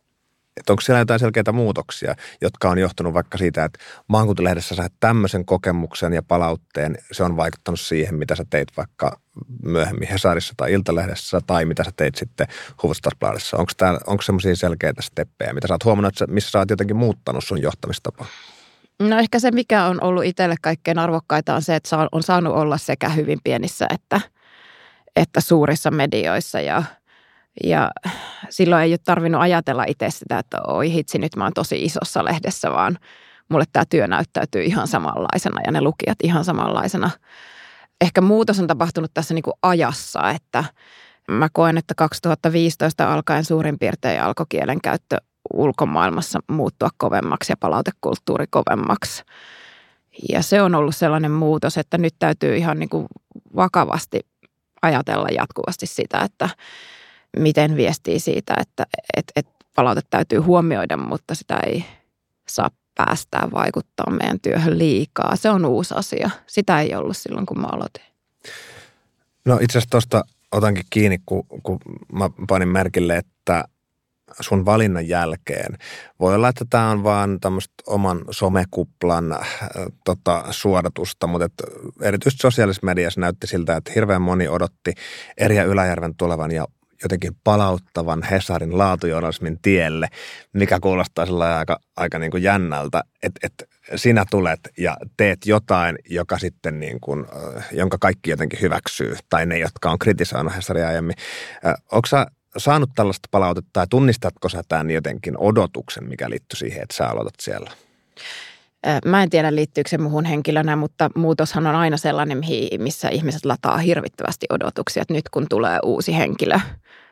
Että 0.56 0.72
onko 0.72 0.80
siellä 0.80 1.00
jotain 1.00 1.20
selkeitä 1.20 1.52
muutoksia, 1.52 2.14
jotka 2.40 2.70
on 2.70 2.78
johtunut 2.78 3.14
vaikka 3.14 3.38
siitä, 3.38 3.64
että 3.64 3.78
maakuntalehdessä 4.08 4.74
saat 4.74 4.92
tämmöisen 5.00 5.44
kokemuksen 5.44 6.12
ja 6.12 6.22
palautteen, 6.22 6.98
se 7.12 7.22
on 7.22 7.36
vaikuttanut 7.36 7.80
siihen, 7.80 8.14
mitä 8.14 8.34
sä 8.34 8.44
teit 8.50 8.68
vaikka 8.76 9.20
myöhemmin 9.62 10.08
Hesarissa 10.08 10.54
tai 10.56 10.72
Iltalehdessä 10.72 11.40
tai 11.46 11.64
mitä 11.64 11.84
sä 11.84 11.90
teit 11.96 12.14
sitten 12.14 12.46
Hufvudstadsbladissa. 12.82 13.56
Onko, 13.56 13.72
onko 14.06 14.22
semmoisia 14.22 14.56
selkeitä 14.56 15.02
steppejä, 15.02 15.52
mitä 15.52 15.68
sä 15.68 15.74
oot 15.74 15.84
huomannut, 15.84 16.20
että 16.20 16.34
missä 16.34 16.50
sä 16.50 16.58
oot 16.58 16.70
jotenkin 16.70 16.96
muuttanut 16.96 17.44
sun 17.44 17.62
johtamistapaa? 17.62 18.26
No 19.02 19.19
ehkä 19.19 19.38
se, 19.38 19.50
mikä 19.50 19.85
on 19.85 20.05
ollut 20.05 20.25
itselle 20.25 20.55
kaikkein 20.62 20.99
arvokkaita 20.99 21.55
on 21.55 21.62
se, 21.62 21.76
että 21.76 22.09
on 22.12 22.23
saanut 22.23 22.55
olla 22.55 22.78
sekä 22.78 23.09
hyvin 23.09 23.38
pienissä 23.45 23.87
että, 23.90 24.21
että 25.17 25.40
suurissa 25.40 25.90
medioissa 25.90 26.61
ja, 26.61 26.83
ja 27.64 27.90
silloin 28.50 28.83
ei 28.83 28.93
ole 28.93 28.99
tarvinnut 29.05 29.40
ajatella 29.40 29.85
itse 29.88 30.11
sitä, 30.11 30.38
että 30.38 30.62
oi 30.67 30.93
hitsi, 30.93 31.19
nyt 31.19 31.37
mä 31.37 31.45
oon 31.45 31.52
tosi 31.52 31.85
isossa 31.85 32.25
lehdessä, 32.25 32.73
vaan 32.73 32.99
mulle 33.49 33.64
tämä 33.73 33.85
työ 33.90 34.07
näyttäytyy 34.07 34.62
ihan 34.62 34.88
samanlaisena 34.88 35.61
ja 35.67 35.73
ne 35.73 35.81
lukijat 35.81 36.19
ihan 36.23 36.45
samanlaisena. 36.45 37.11
Ehkä 38.00 38.21
muutos 38.21 38.61
on 38.61 38.67
tapahtunut 38.67 39.11
tässä 39.14 39.35
niin 39.35 39.43
kuin 39.43 39.55
ajassa, 39.62 40.31
että 40.31 40.64
mä 41.31 41.49
koen, 41.52 41.78
että 41.78 41.95
2015 41.95 43.14
alkaen 43.14 43.45
suurin 43.45 43.78
piirtein 43.78 44.23
alkoi 44.23 44.47
kielenkäyttö 44.49 45.17
ulkomaailmassa 45.52 46.40
muuttua 46.49 46.88
kovemmaksi 46.97 47.52
ja 47.52 47.57
palautekulttuuri 47.61 48.47
kovemmaksi. 48.50 49.23
Ja 50.28 50.43
se 50.43 50.62
on 50.62 50.75
ollut 50.75 50.97
sellainen 50.97 51.31
muutos, 51.31 51.78
että 51.78 51.99
nyt 51.99 52.14
täytyy 52.19 52.57
ihan 52.57 52.78
niin 52.78 52.88
kuin 52.88 53.07
vakavasti 53.57 54.21
ajatella 54.83 55.28
jatkuvasti 55.28 55.87
sitä, 55.87 56.19
että 56.19 56.49
miten 57.37 57.76
viestii 57.76 58.21
siitä, 58.21 58.55
että 58.61 58.87
et, 59.17 59.33
et 59.37 59.47
palaute 59.75 60.00
täytyy 60.11 60.38
huomioida, 60.38 60.97
mutta 60.97 61.35
sitä 61.35 61.61
ei 61.67 61.85
saa 62.49 62.71
päästää 62.95 63.49
vaikuttaa 63.52 64.11
meidän 64.11 64.40
työhön 64.40 64.78
liikaa. 64.78 65.37
Se 65.37 65.50
on 65.50 65.64
uusi 65.64 65.95
asia. 65.95 66.31
Sitä 66.47 66.81
ei 66.81 66.95
ollut 66.95 67.17
silloin, 67.17 67.47
kun 67.47 67.61
mä 67.61 67.67
aloitin. 67.67 68.02
No 69.45 69.55
itse 69.55 69.78
asiassa 69.78 69.90
tuosta 69.90 70.25
otankin 70.52 70.85
kiinni, 70.90 71.19
kun, 71.26 71.45
kun 71.62 71.78
mä 72.12 72.31
panin 72.49 72.69
merkille, 72.69 73.17
että 73.17 73.64
sun 74.40 74.64
valinnan 74.64 75.08
jälkeen. 75.08 75.78
Voi 76.20 76.35
olla, 76.35 76.49
että 76.49 76.64
tämä 76.70 76.90
on 76.90 77.04
vaan 77.04 77.40
tämmöistä 77.40 77.75
oman 77.87 78.25
somekuplan 78.30 79.32
äh, 79.32 79.58
tota, 80.04 80.44
suodatusta, 80.50 81.26
mutta 81.26 81.44
et, 81.44 81.52
erityisesti 82.02 82.42
sosiaalisessa 82.42 82.87
mediassa 82.87 83.20
näytti 83.20 83.47
siltä, 83.47 83.76
että 83.76 83.92
hirveän 83.94 84.23
moni 84.23 84.49
odotti 84.49 84.92
Erja 85.37 85.64
Yläjärven 85.64 86.14
tulevan 86.16 86.50
ja 86.50 86.66
jotenkin 87.02 87.32
palauttavan 87.44 88.23
Hesarin 88.23 88.78
laatujournalismin 88.78 89.58
tielle, 89.62 90.08
mikä 90.52 90.80
kuulostaa 90.80 91.26
sillä 91.26 91.58
aika, 91.58 91.80
aika 91.97 92.18
niin 92.18 92.30
kuin 92.30 92.42
jännältä, 92.42 93.02
että, 93.23 93.40
että 93.42 93.64
sinä 93.97 94.25
tulet 94.30 94.61
ja 94.78 94.97
teet 95.16 95.38
jotain, 95.47 95.99
joka 96.11 96.38
sitten 96.38 96.80
niin 96.80 97.00
kuin, 97.00 97.26
äh, 97.56 97.68
jonka 97.73 97.97
kaikki 98.00 98.30
jotenkin 98.30 98.61
hyväksyy, 98.61 99.16
tai 99.30 99.47
ne, 99.47 99.58
jotka 99.58 99.90
on 99.90 99.99
kritisoinut 99.99 100.56
Hesaria 100.56 100.88
aiemmin. 100.88 101.16
Äh, 101.66 101.75
Onko 101.92 102.08
saanut 102.57 102.90
tällaista 102.95 103.28
palautetta 103.31 103.71
tai 103.73 103.87
tunnistatko 103.90 104.49
sä 104.49 104.62
tämän 104.69 104.90
jotenkin 104.90 105.38
odotuksen, 105.38 106.09
mikä 106.09 106.31
liittyy 106.31 106.57
siihen, 106.59 106.83
että 106.83 106.97
sä 106.97 107.09
aloitat 107.09 107.40
siellä? 107.40 107.71
Mä 109.05 109.23
en 109.23 109.31
tiedä 109.31 109.55
liittyykö 109.55 109.90
se 109.90 109.99
muuhun 109.99 110.25
henkilönä, 110.25 110.76
mutta 110.76 111.11
muutoshan 111.14 111.67
on 111.67 111.75
aina 111.75 111.97
sellainen, 111.97 112.40
missä 112.78 113.09
ihmiset 113.09 113.45
lataa 113.45 113.78
hirvittävästi 113.78 114.47
odotuksia, 114.50 115.02
että 115.02 115.14
nyt 115.14 115.28
kun 115.28 115.47
tulee 115.50 115.78
uusi 115.85 116.17
henkilö, 116.17 116.61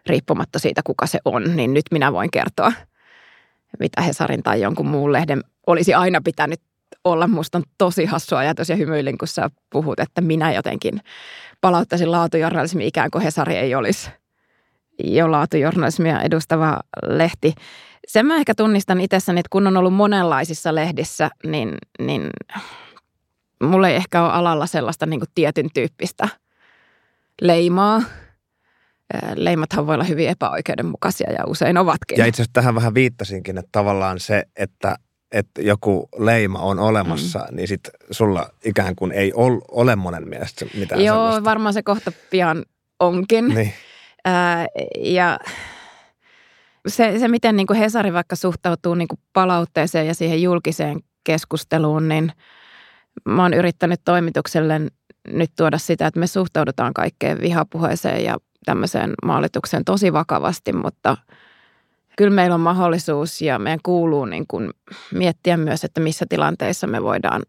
riippumatta 0.07 0.59
siitä 0.59 0.81
kuka 0.85 1.07
se 1.07 1.19
on, 1.25 1.57
niin 1.57 1.75
nyt 1.75 1.85
minä 1.91 2.13
voin 2.13 2.31
kertoa, 2.31 2.73
mitä 3.79 4.03
Hesarin 4.03 4.43
tai 4.43 4.61
jonkun 4.61 4.87
muun 4.87 5.13
lehden 5.13 5.45
olisi 5.67 5.95
aina 5.95 6.21
pitänyt 6.25 6.61
olla. 7.05 7.27
Musta 7.27 7.59
on 7.59 7.65
tosi 7.79 8.05
hassu 8.05 8.37
ajatus 8.37 8.69
ja 8.69 8.77
hymyilin, 8.77 9.19
kun 9.19 9.29
sä 9.29 9.51
puhut, 9.71 10.01
että 10.01 10.21
minä 10.21 10.53
jotenkin 10.53 11.01
palauttaisin 11.61 12.11
laatujournalismi 12.11 12.87
ikään 12.87 13.11
kuin 13.11 13.23
Hesari 13.23 13.57
ei 13.57 13.75
olisi– 13.75 14.11
jo 15.05 15.31
laatujournalismia 15.33 16.23
edustava 16.23 16.81
lehti. 17.03 17.55
Sen 18.07 18.27
mä 18.27 18.37
ehkä 18.37 18.55
tunnistan 18.55 19.01
itsessäni, 19.01 19.41
että 19.41 19.51
kun 19.51 19.67
on 19.67 19.77
ollut 19.77 19.95
monenlaisissa 19.95 20.75
lehdissä, 20.75 21.31
niin, 21.47 21.75
niin 21.99 22.31
mulla 23.63 23.89
ei 23.89 23.97
ehkä 23.97 24.23
ole 24.23 24.33
alalla 24.33 24.67
sellaista 24.67 25.07
niin 25.07 25.21
kuin 25.21 25.31
tietyn 25.35 25.69
tyyppistä 25.75 26.29
leimaa. 27.41 28.03
Leimathan 29.35 29.87
voi 29.87 29.95
olla 29.95 30.05
hyvin 30.05 30.29
epäoikeudenmukaisia 30.29 31.33
ja 31.33 31.45
usein 31.47 31.79
ovatkin. 31.79 32.19
Ja 32.19 32.27
itse 32.27 32.43
asiassa 32.43 32.53
tähän 32.53 32.75
vähän 32.75 32.95
viittasinkin, 32.95 33.59
että 33.59 33.69
tavallaan 33.73 34.21
se, 34.21 34.45
että 34.57 34.97
että 35.33 35.63
joku 35.63 36.09
leima 36.19 36.59
on 36.59 36.79
olemassa, 36.79 37.39
mm. 37.39 37.57
niin 37.57 37.69
sitten 37.69 37.93
sulla 38.11 38.51
ikään 38.65 38.97
kuin 38.97 39.13
ei 39.13 39.33
ol, 39.33 39.61
ole 39.69 39.97
monen 39.97 40.29
mielestä 40.29 40.67
mitään 40.75 41.05
Joo, 41.05 41.17
sellaista. 41.17 41.45
varmaan 41.45 41.75
se 41.75 41.83
kohta 41.83 42.13
pian 42.31 42.65
onkin. 43.01 43.49
Niin. 43.49 43.73
Ää, 44.27 44.67
ja 44.99 45.39
se, 46.87 47.19
se, 47.19 47.29
miten 47.29 47.57
niin 47.57 47.67
kuin 47.67 47.79
Hesari 47.79 48.13
vaikka 48.13 48.37
suhtautuu 48.37 48.95
niin 48.95 49.09
kuin 49.09 49.21
palautteeseen 49.33 50.07
ja 50.07 50.15
siihen 50.15 50.43
julkiseen 50.43 51.01
keskusteluun, 51.25 52.09
niin 52.09 52.33
mä 53.25 53.43
oon 53.43 53.55
yrittänyt 53.55 54.01
toimitukselle 54.05 54.81
nyt 55.29 55.51
tuoda 55.57 55.79
sitä, 55.79 56.07
että 56.07 56.21
me 56.21 56.27
suhtaudutaan 56.27 56.95
kaikkeen 56.95 57.41
vihapuheeseen 57.41 58.25
ja 58.25 58.37
tämmöiseen 58.65 59.15
maalitukseen 59.25 59.85
tosi 59.85 60.13
vakavasti, 60.13 60.73
mutta 60.73 61.17
kyllä 62.17 62.35
meillä 62.35 62.55
on 62.55 62.61
mahdollisuus 62.61 63.43
ja 63.43 63.59
meidän 63.59 63.81
kuuluu 63.83 64.25
niin 64.25 64.45
kuin 64.49 64.71
miettiä 65.15 65.57
myös, 65.57 65.85
että 65.85 66.01
missä 66.01 66.27
tilanteissa 66.29 66.87
me 66.87 67.03
voidaan 67.03 67.43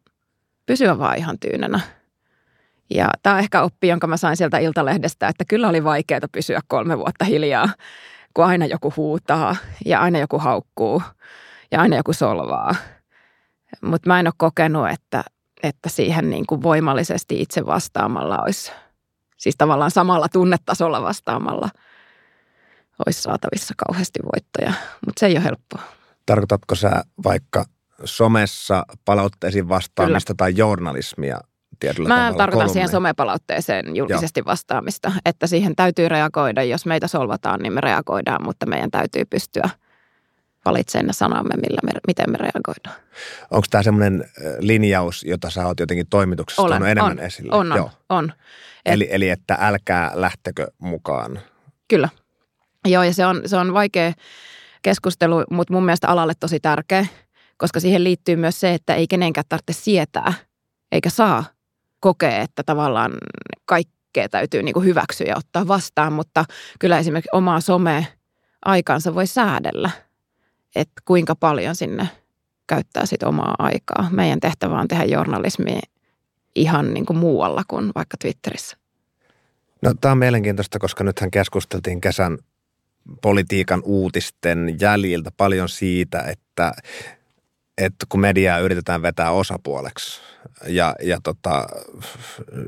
pysyä 0.66 0.98
vaan 0.98 1.18
ihan 1.18 1.40
tyynenä– 1.40 1.80
ja 2.90 3.10
tämä 3.24 3.34
on 3.34 3.40
ehkä 3.40 3.62
oppi, 3.62 3.88
jonka 3.88 4.08
mä 4.08 4.18
sain 4.18 4.38
sieltä 4.38 4.58
Iltalehdestä, 4.58 5.28
että 5.28 5.44
kyllä 5.50 5.70
oli 5.70 5.84
vaikeaa 5.84 6.22
pysyä 6.32 6.60
kolme 6.68 6.98
vuotta 6.98 7.26
hiljaa, 7.26 7.70
kun 8.34 8.46
aina 8.46 8.66
joku 8.66 8.94
huutaa 8.98 9.56
ja 9.86 10.02
aina 10.02 10.20
joku 10.20 10.40
haukkuu 10.40 11.02
ja 11.72 11.82
aina 11.82 11.96
joku 11.98 12.14
solvaa. 12.14 12.76
Mutta 13.82 14.10
mä 14.10 14.20
en 14.20 14.28
ole 14.28 14.34
kokenut, 14.38 14.90
että, 14.90 15.24
että 15.64 15.90
siihen 15.90 16.30
niin 16.30 16.46
kuin 16.48 16.64
voimallisesti 16.64 17.42
itse 17.42 17.66
vastaamalla 17.66 18.42
olisi, 18.42 18.72
siis 19.38 19.56
tavallaan 19.58 19.92
samalla 19.92 20.30
tunnetasolla 20.30 21.02
vastaamalla 21.02 21.70
olisi 23.06 23.22
saatavissa 23.22 23.74
kauheasti 23.78 24.20
voittoja, 24.34 24.74
mutta 25.06 25.20
se 25.20 25.26
ei 25.26 25.36
ole 25.36 25.44
helppoa. 25.44 25.82
Tarkoitatko 26.26 26.76
sä 26.76 27.04
vaikka 27.24 27.66
somessa 28.06 28.86
palautteisiin 29.06 29.70
vastaamista 29.70 30.34
Kyllä. 30.34 30.38
tai 30.38 30.54
journalismia 30.58 31.38
tietyllä 31.80 32.08
Mä 32.08 32.16
tavalla 32.16 32.38
tarkoitan 32.38 32.52
kolumni. 32.52 32.74
siihen 32.74 32.90
somepalautteeseen 32.90 33.96
julkisesti 33.96 34.40
Joo. 34.40 34.46
vastaamista, 34.46 35.12
että 35.26 35.48
siihen 35.48 35.76
täytyy 35.76 36.10
reagoida. 36.10 36.64
Jos 36.64 36.86
meitä 36.86 37.08
solvataan, 37.08 37.60
niin 37.60 37.74
me 37.74 37.82
reagoidaan, 37.82 38.44
mutta 38.44 38.66
meidän 38.66 38.92
täytyy 38.92 39.26
pystyä 39.30 39.70
valitsemaan 40.66 41.08
ne 41.08 41.14
sanamme, 41.14 41.56
millä 41.56 41.80
me, 41.84 41.92
miten 42.08 42.32
me 42.32 42.38
reagoidaan. 42.38 42.96
Onko 43.52 43.68
tämä 43.70 43.84
semmoinen 43.84 44.24
linjaus, 44.60 45.24
jota 45.24 45.50
sä 45.50 45.68
oot 45.68 45.80
jotenkin 45.80 46.08
toimituksessa 46.10 46.62
Olen, 46.62 46.84
enemmän 46.84 47.12
on, 47.12 47.20
esille? 47.20 47.56
On, 47.56 47.72
on, 47.72 47.78
Joo. 47.78 47.92
on. 48.10 48.34
Et, 48.86 48.94
eli, 48.94 49.08
eli 49.12 49.30
että 49.30 49.58
älkää 49.60 50.12
lähtekö 50.14 50.68
mukaan. 50.78 51.40
Kyllä. 51.88 52.10
Joo, 52.88 53.04
ja 53.04 53.14
se 53.14 53.26
on, 53.26 53.42
se 53.46 53.58
on 53.58 53.74
vaikea 53.74 54.14
keskustelu, 54.82 55.44
mutta 55.52 55.74
mun 55.74 55.86
mielestä 55.86 56.08
alalle 56.08 56.34
tosi 56.40 56.60
tärkeä, 56.60 57.06
koska 57.58 57.80
siihen 57.80 58.04
liittyy 58.04 58.36
myös 58.36 58.60
se, 58.60 58.74
että 58.74 58.96
ei 58.96 59.08
kenenkään 59.08 59.46
tarvitse 59.50 59.74
sietää, 59.74 60.34
eikä 60.92 61.10
saa 61.10 61.44
kokee, 62.00 62.42
että 62.42 62.64
tavallaan 62.64 63.12
kaikkea 63.66 64.30
täytyy 64.30 64.64
niin 64.64 64.74
kuin 64.74 64.86
hyväksyä 64.86 65.28
ja 65.28 65.38
ottaa 65.38 65.68
vastaan, 65.68 66.14
mutta 66.14 66.46
kyllä 66.80 67.00
esimerkiksi 67.00 67.30
omaa 67.34 67.60
some-aikansa 67.62 69.16
voi 69.16 69.28
säädellä, 69.28 69.90
että 70.76 71.02
kuinka 71.06 71.36
paljon 71.36 71.76
sinne 71.76 72.10
käyttää 72.68 73.06
sit 73.06 73.24
omaa 73.24 73.56
aikaa. 73.60 74.10
Meidän 74.12 74.40
tehtävä 74.40 74.80
on 74.80 74.88
tehdä 74.88 75.04
journalismia 75.04 75.80
ihan 76.56 76.94
niin 76.94 77.06
kuin 77.06 77.18
muualla 77.18 77.64
kuin 77.68 77.92
vaikka 77.96 78.18
Twitterissä. 78.18 78.78
No 79.82 79.94
tämä 80.02 80.12
on 80.12 80.18
mielenkiintoista, 80.18 80.80
koska 80.80 81.04
nythän 81.04 81.32
keskusteltiin 81.32 82.02
kesän 82.02 82.38
politiikan 83.22 83.82
uutisten 83.84 84.78
jäljiltä 84.82 85.32
paljon 85.38 85.70
siitä, 85.70 86.20
että 86.20 86.74
että 87.78 88.06
kun 88.10 88.20
mediaa 88.20 88.60
yritetään 88.60 89.02
vetää 89.02 89.32
osapuoleksi 89.32 90.22
ja, 90.68 90.96
ja, 91.02 91.20
tota, 91.24 91.68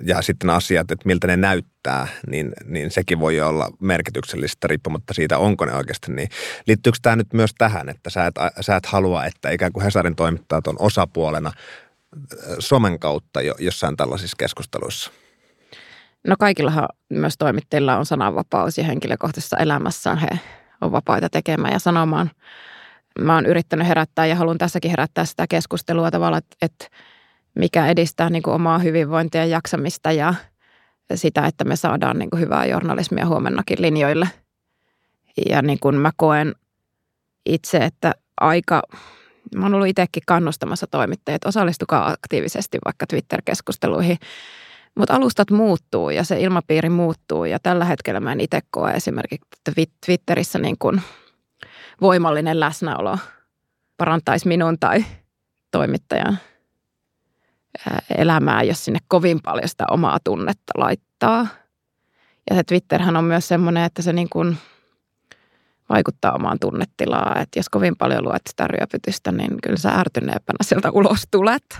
ja 0.03 0.21
sitten 0.21 0.49
asiat, 0.49 0.91
että 0.91 1.07
miltä 1.07 1.27
ne 1.27 1.37
näyttää, 1.37 2.07
niin, 2.27 2.51
niin 2.65 2.91
sekin 2.91 3.19
voi 3.19 3.41
olla 3.41 3.69
merkityksellistä 3.79 4.67
riippumatta 4.67 5.13
siitä, 5.13 5.37
onko 5.37 5.65
ne 5.65 5.73
oikeasti 5.73 6.11
niin. 6.11 6.29
Liittyykö 6.67 6.99
tämä 7.01 7.15
nyt 7.15 7.33
myös 7.33 7.51
tähän, 7.57 7.89
että 7.89 8.09
sä 8.09 8.25
et, 8.25 8.35
sä 8.61 8.75
et 8.75 8.85
halua, 8.85 9.25
että 9.25 9.49
ikään 9.49 9.73
kuin 9.73 9.83
Hesarin 9.83 10.15
toimittajat 10.15 10.67
on 10.67 10.75
osapuolena 10.79 11.51
äh, 11.53 12.55
somen 12.59 12.99
kautta 12.99 13.41
jo, 13.41 13.55
jossain 13.59 13.97
tällaisissa 13.97 14.35
keskusteluissa? 14.39 15.11
No 16.27 16.35
kaikillahan 16.39 16.87
myös 17.09 17.37
toimittajilla 17.37 17.97
on 17.97 18.05
sananvapaus 18.05 18.77
ja 18.77 18.83
henkilökohtaisessa 18.83 19.57
elämässään 19.57 20.17
he 20.17 20.39
on 20.81 20.91
vapaita 20.91 21.29
tekemään 21.29 21.73
ja 21.73 21.79
sanomaan– 21.79 22.31
mä 23.19 23.35
oon 23.35 23.45
yrittänyt 23.45 23.87
herättää 23.87 24.25
ja 24.25 24.35
haluan 24.35 24.57
tässäkin 24.57 24.91
herättää 24.91 25.25
sitä 25.25 25.45
keskustelua 25.49 26.11
tavalla, 26.11 26.37
että, 26.37 26.55
että 26.61 26.87
mikä 27.55 27.87
edistää 27.87 28.29
niin 28.29 28.43
kuin 28.43 28.53
omaa 28.53 28.79
hyvinvointia 28.79 29.41
ja 29.41 29.47
jaksamista 29.47 30.11
ja 30.11 30.33
sitä, 31.15 31.45
että 31.45 31.63
me 31.63 31.75
saadaan 31.75 32.19
niin 32.19 32.29
kuin 32.29 32.39
hyvää 32.39 32.65
journalismia 32.65 33.25
huomennakin 33.25 33.81
linjoille. 33.81 34.29
Ja 35.49 35.61
niin 35.61 35.79
kuin 35.79 35.95
mä 35.95 36.11
koen 36.15 36.55
itse, 37.45 37.77
että 37.77 38.13
aika, 38.41 38.81
mä 39.55 39.65
oon 39.65 39.73
ollut 39.73 39.87
itsekin 39.87 40.23
kannustamassa 40.25 40.87
toimittajia, 40.87 41.35
että 41.35 41.49
osallistukaa 41.49 42.09
aktiivisesti 42.09 42.77
vaikka 42.85 43.07
Twitter-keskusteluihin. 43.07 44.17
Mutta 44.95 45.15
alustat 45.15 45.51
muuttuu 45.51 46.09
ja 46.09 46.23
se 46.23 46.39
ilmapiiri 46.39 46.89
muuttuu 46.89 47.45
ja 47.45 47.59
tällä 47.59 47.85
hetkellä 47.85 48.19
mä 48.19 48.31
en 48.31 48.41
itse 48.41 48.59
koe 48.71 48.91
esimerkiksi 48.91 49.47
Twitterissä 50.05 50.59
niin 50.59 50.75
kuin 50.79 51.01
voimallinen 52.01 52.59
läsnäolo 52.59 53.17
parantaisi 53.97 54.47
minun 54.47 54.79
tai 54.79 55.05
toimittajan 55.71 56.39
elämää, 58.17 58.63
jos 58.63 58.85
sinne 58.85 58.99
kovin 59.07 59.39
paljon 59.41 59.69
sitä 59.69 59.83
omaa 59.91 60.17
tunnetta 60.23 60.73
laittaa. 60.77 61.47
Ja 62.49 62.55
se 62.55 62.63
Twitterhän 62.63 63.15
on 63.15 63.23
myös 63.23 63.47
semmoinen, 63.47 63.83
että 63.83 64.01
se 64.01 64.13
niin 64.13 64.29
kuin 64.29 64.57
vaikuttaa 65.89 66.31
omaan 66.31 66.59
tunnetilaan. 66.59 67.41
Että 67.41 67.59
jos 67.59 67.69
kovin 67.69 67.95
paljon 67.95 68.23
luet 68.23 68.41
sitä 68.49 68.67
ryöpytystä, 68.67 69.31
niin 69.31 69.51
kyllä 69.63 69.77
sä 69.77 69.89
ärtyneempänä 69.89 70.57
sieltä 70.61 70.91
ulos 70.91 71.23
tulet. 71.31 71.79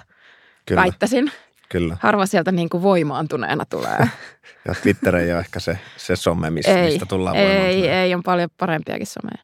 Kyllä. 0.66 0.82
Väittäisin. 0.82 1.32
Kyllä. 1.70 1.98
Harva 2.00 2.26
sieltä 2.26 2.52
niin 2.52 2.70
kuin 2.70 2.84
voimaantuneena 2.84 3.66
tulee. 3.66 3.98
ja 4.68 4.76
Twitter 4.82 5.16
ei 5.16 5.32
ole 5.32 5.40
ehkä 5.40 5.60
se, 5.60 5.80
se 5.98 6.16
some, 6.16 6.50
mistä, 6.50 6.80
ei, 6.80 6.92
mistä 6.92 7.06
tullaan 7.06 7.36
Ei, 7.36 7.88
ei, 7.88 8.16
on 8.16 8.24
paljon 8.24 8.50
parempiakin 8.58 9.08
someja. 9.08 9.44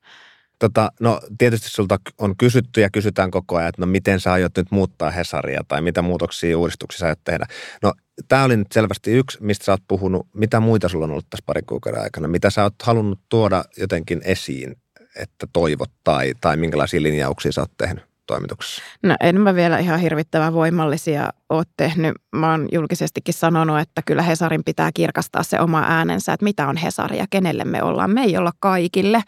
Tota, 0.60 0.92
no 1.00 1.20
tietysti 1.38 1.70
sulta 1.70 2.00
on 2.18 2.38
kysytty 2.38 2.82
ja 2.82 2.90
kysytään 2.90 3.32
koko 3.32 3.56
ajan, 3.56 3.70
että 3.70 3.82
no 3.82 3.86
miten 3.86 4.20
sä 4.20 4.32
aiot 4.34 4.58
nyt 4.58 4.72
muuttaa 4.72 5.12
Hesaria 5.12 5.62
tai 5.68 5.82
mitä 5.82 6.02
muutoksia 6.02 6.58
uudistuksia 6.58 7.00
sä 7.00 7.06
aiot 7.06 7.24
tehdä. 7.24 7.46
No 7.82 7.94
tämä 8.28 8.44
oli 8.44 8.58
nyt 8.58 8.72
selvästi 8.72 9.12
yksi, 9.12 9.38
mistä 9.42 9.66
sä 9.66 9.72
oot 9.72 9.82
puhunut. 9.88 10.28
Mitä 10.34 10.60
muita 10.60 10.90
sulla 10.90 11.06
on 11.06 11.12
ollut 11.12 11.30
tässä 11.30 11.44
parin 11.46 11.66
kuukauden 11.66 12.02
aikana? 12.02 12.28
Mitä 12.28 12.50
sä 12.50 12.64
oot 12.64 12.76
halunnut 12.84 13.20
tuoda 13.30 13.64
jotenkin 13.78 14.22
esiin, 14.26 14.76
että 15.16 15.48
toivot 15.54 15.92
tai, 16.04 16.34
tai 16.42 16.58
minkälaisia 16.58 17.04
linjauksia 17.04 17.52
sä 17.52 17.62
oot 17.62 17.72
tehnyt? 17.78 18.15
Toimituksessa? 18.26 18.82
No 19.04 19.16
en 19.20 19.42
mä 19.42 19.56
vielä 19.56 19.78
ihan 19.78 20.00
hirvittävän 20.00 20.54
voimallisia 20.54 21.30
ole 21.50 21.64
tehnyt. 21.78 22.14
Mä 22.36 22.52
oon 22.52 22.68
julkisestikin 22.72 23.34
sanonut, 23.34 23.80
että 23.80 24.02
kyllä 24.06 24.22
Hesarin 24.22 24.64
pitää 24.64 24.92
kirkastaa 24.94 25.44
se 25.44 25.60
oma 25.60 25.84
äänensä, 25.88 26.34
että 26.34 26.44
mitä 26.44 26.68
on 26.68 26.78
Hesari 26.78 27.18
ja 27.18 27.26
kenelle 27.30 27.66
me 27.66 27.84
ollaan. 27.84 28.12
Me 28.12 28.22
ei 28.22 28.38
olla 28.38 28.52
kaikille. 28.60 29.22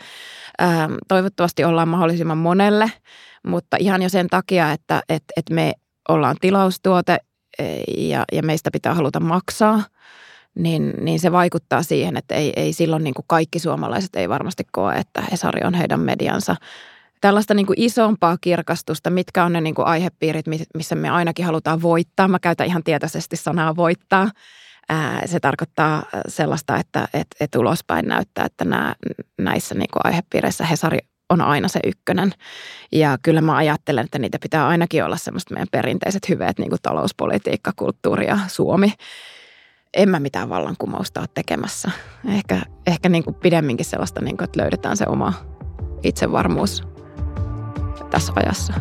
Ähm, 0.62 0.94
toivottavasti 1.08 1.64
ollaan 1.64 1.90
mahdollisimman 1.90 2.38
monelle, 2.38 2.92
mutta 3.48 3.78
ihan 3.80 4.02
jo 4.02 4.10
sen 4.10 4.28
takia, 4.28 4.72
että, 4.72 5.02
että, 5.10 5.34
että 5.38 5.54
me 5.54 5.74
ollaan 6.10 6.36
tilaustuote 6.42 7.18
e, 7.60 7.64
ja, 7.98 8.26
ja 8.32 8.44
meistä 8.44 8.72
pitää 8.72 8.94
haluta 8.94 9.20
maksaa, 9.20 9.84
niin, 10.56 10.94
niin 11.02 11.20
se 11.20 11.32
vaikuttaa 11.32 11.84
siihen, 11.84 12.18
että 12.18 12.36
ei, 12.36 12.54
ei 12.56 12.74
silloin 12.74 13.04
niin 13.04 13.14
kuin 13.14 13.26
kaikki 13.28 13.60
suomalaiset 13.60 14.16
ei 14.16 14.30
varmasti 14.30 14.64
koe, 14.72 14.96
että 14.96 15.24
Hesari 15.32 15.62
on 15.64 15.74
heidän 15.74 16.00
mediansa 16.00 16.56
tällaista 17.22 17.54
niin 17.54 17.66
kuin 17.66 17.82
isompaa 17.82 18.38
kirkastusta, 18.42 19.10
mitkä 19.10 19.44
on 19.44 19.54
ne 19.54 19.62
niin 19.62 19.76
kuin 19.76 19.88
aihepiirit, 19.88 20.46
missä 20.74 20.96
me 20.96 21.10
ainakin 21.10 21.46
halutaan 21.46 21.82
voittaa. 21.82 22.28
Mä 22.28 22.40
käytän 22.40 22.68
ihan 22.68 22.84
tietoisesti 22.84 23.36
sanaa 23.36 23.76
voittaa. 23.76 24.30
se 25.26 25.40
tarkoittaa 25.40 26.04
sellaista, 26.28 26.78
että 26.78 27.08
et, 27.14 27.28
et 27.40 27.56
ulospäin 27.56 28.08
näyttää, 28.08 28.46
että 28.46 28.66
nämä, 28.66 28.96
näissä 29.38 29.76
niin 29.76 29.90
kuin 29.94 30.02
aihepiireissä 30.04 30.66
Hesari 30.66 31.00
on 31.30 31.42
aina 31.42 31.68
se 31.68 31.80
ykkönen. 31.86 32.32
Ja 32.92 33.18
kyllä 33.22 33.42
mä 33.42 33.56
ajattelen, 33.56 34.06
että 34.06 34.20
niitä 34.20 34.38
pitää 34.42 34.68
ainakin 34.68 35.04
olla 35.04 35.18
semmoista 35.18 35.54
meidän 35.54 35.68
perinteiset 35.72 36.30
hyveet, 36.30 36.60
niin 36.60 36.70
kuin 36.70 36.82
talouspolitiikka, 36.82 37.72
kulttuuri 37.76 38.28
ja 38.28 38.40
Suomi. 38.48 38.94
En 39.94 40.10
mä 40.10 40.20
mitään 40.20 40.50
vallankumousta 40.50 41.20
ole 41.20 41.30
tekemässä. 41.34 41.92
Ehkä, 42.28 42.62
ehkä 42.88 43.10
niin 43.10 43.24
kuin 43.24 43.36
pidemminkin 43.36 43.86
sellaista, 43.86 44.22
niin 44.22 44.38
kuin, 44.38 44.46
että 44.46 44.62
löydetään 44.62 44.98
se 44.98 45.06
oma 45.08 45.34
itsevarmuus 46.04 46.84
tässä 48.10 48.34
ajassa. 48.36 48.74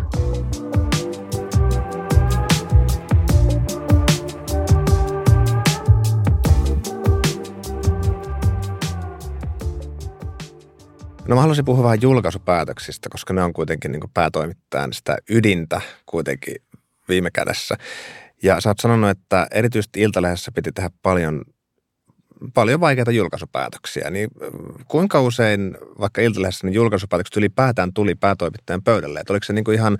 No 11.28 11.34
mä 11.34 11.40
haluaisin 11.40 11.64
puhua 11.64 11.84
vähän 11.84 12.02
julkaisupäätöksistä, 12.02 13.08
koska 13.08 13.34
ne 13.34 13.42
on 13.42 13.52
kuitenkin 13.52 13.92
niin 13.92 14.02
päätoimittajan 14.14 14.92
sitä 14.92 15.18
ydintä 15.30 15.80
kuitenkin 16.06 16.56
viime 17.08 17.30
kädessä. 17.30 17.76
Ja 18.42 18.60
sä 18.60 18.70
oot 18.70 18.78
sanonut, 18.78 19.10
että 19.10 19.46
erityisesti 19.50 20.00
Iltalehdessä 20.00 20.52
piti 20.52 20.72
tehdä 20.72 20.90
paljon 21.02 21.42
paljon 22.54 22.80
vaikeita 22.80 23.10
julkaisupäätöksiä, 23.10 24.10
niin 24.10 24.30
kuinka 24.88 25.20
usein 25.20 25.76
vaikka 26.00 26.20
Iltalehdessä 26.20 26.66
niin 26.66 26.74
julkaisupäätökset 26.74 27.36
ylipäätään 27.36 27.92
tuli 27.92 28.14
päätoimittajan 28.14 28.82
pöydälle? 28.82 29.20
Että 29.20 29.32
oliko 29.32 29.44
se 29.44 29.52
niin 29.52 29.64
kuin 29.64 29.74
ihan 29.74 29.98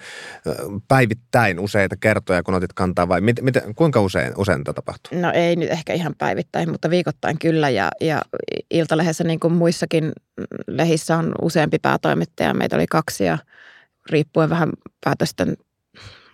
päivittäin 0.89 1.59
useita 1.59 1.97
kertoja, 1.97 2.43
kun 2.43 2.55
otit 2.55 2.73
kantaa 2.73 3.09
vai 3.09 3.21
mit, 3.21 3.43
mit, 3.43 3.55
kuinka 3.77 4.01
usein, 4.01 4.33
usein 4.37 4.65
tätä 4.65 4.75
tapahtuu? 4.75 5.19
No 5.21 5.33
ei 5.33 5.57
nyt 5.57 5.71
ehkä 5.71 5.93
ihan 5.93 6.15
päivittäin, 6.19 6.71
mutta 6.71 6.91
viikoittain 6.91 7.39
kyllä 7.39 7.71
ja, 7.71 7.91
ja 8.01 8.23
Iltalehdessä 8.71 9.25
niin 9.25 9.41
kuin 9.41 9.53
muissakin 9.53 10.13
lehissä 10.67 11.17
on 11.17 11.35
useampi 11.43 11.79
päätoimittaja. 11.79 12.55
Meitä 12.55 12.77
oli 12.77 12.87
kaksi 12.87 13.25
ja 13.25 13.39
riippuen 14.11 14.51
vähän 14.51 14.71
päätösten 15.05 15.57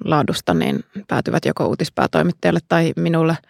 laadusta, 0.04 0.54
niin 0.54 0.84
päätyvät 1.08 1.44
joko 1.44 1.66
uutispäätoimittajalle 1.66 2.60
tai 2.68 2.92
minulle– 2.96 3.36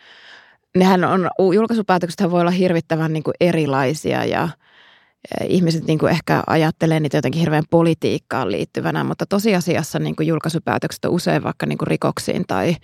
nehän 0.77 1.05
on, 1.05 1.31
julkaisupäätökset 1.55 2.31
voi 2.31 2.41
olla 2.41 2.51
hirvittävän 2.51 3.13
niin 3.13 3.23
kuin 3.23 3.35
erilaisia 3.41 4.25
ja 4.25 4.49
ihmiset 5.49 5.85
niin 5.85 5.99
kuin 5.99 6.11
ehkä 6.11 6.43
ajattelee 6.47 7.01
niitä 7.01 7.17
jotenkin 7.17 7.41
hirveän 7.41 7.65
politiikkaan 7.71 8.53
liittyvänä, 8.53 9.05
mutta 9.05 9.27
tosiasiassa 9.27 9.99
niin 9.99 10.17
kuin 10.17 10.27
julkaisupäätökset 10.27 11.05
on 11.05 11.11
usein 11.11 11.43
vaikka 11.43 11.67
niin 11.67 11.79
kuin 11.79 11.87
rikoksiin 11.87 12.45
tai 12.47 12.77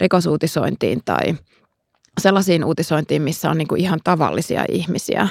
rikosuutisointiin 0.00 1.00
tai 1.04 1.34
sellaisiin 2.20 2.64
uutisointiin, 2.64 3.22
missä 3.22 3.50
on 3.50 3.58
niin 3.58 3.68
kuin 3.68 3.80
ihan 3.80 4.00
tavallisia 4.04 4.64
ihmisiä 4.68 5.28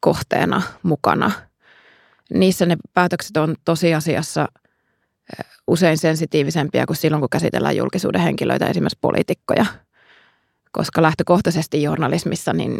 kohteena 0.00 0.62
mukana. 0.82 1.30
Niissä 2.34 2.66
ne 2.66 2.76
päätökset 2.94 3.36
on 3.36 3.54
tosiasiassa 3.64 4.48
usein 5.66 5.98
sensitiivisempia 5.98 6.86
kuin 6.86 6.96
silloin, 6.96 7.20
kun 7.20 7.30
käsitellään 7.30 7.76
julkisuuden 7.76 8.20
henkilöitä, 8.20 8.66
esimerkiksi 8.66 8.98
poliitikkoja– 9.00 9.66
koska 10.76 11.02
lähtökohtaisesti 11.02 11.82
journalismissa 11.82 12.52
niin 12.52 12.78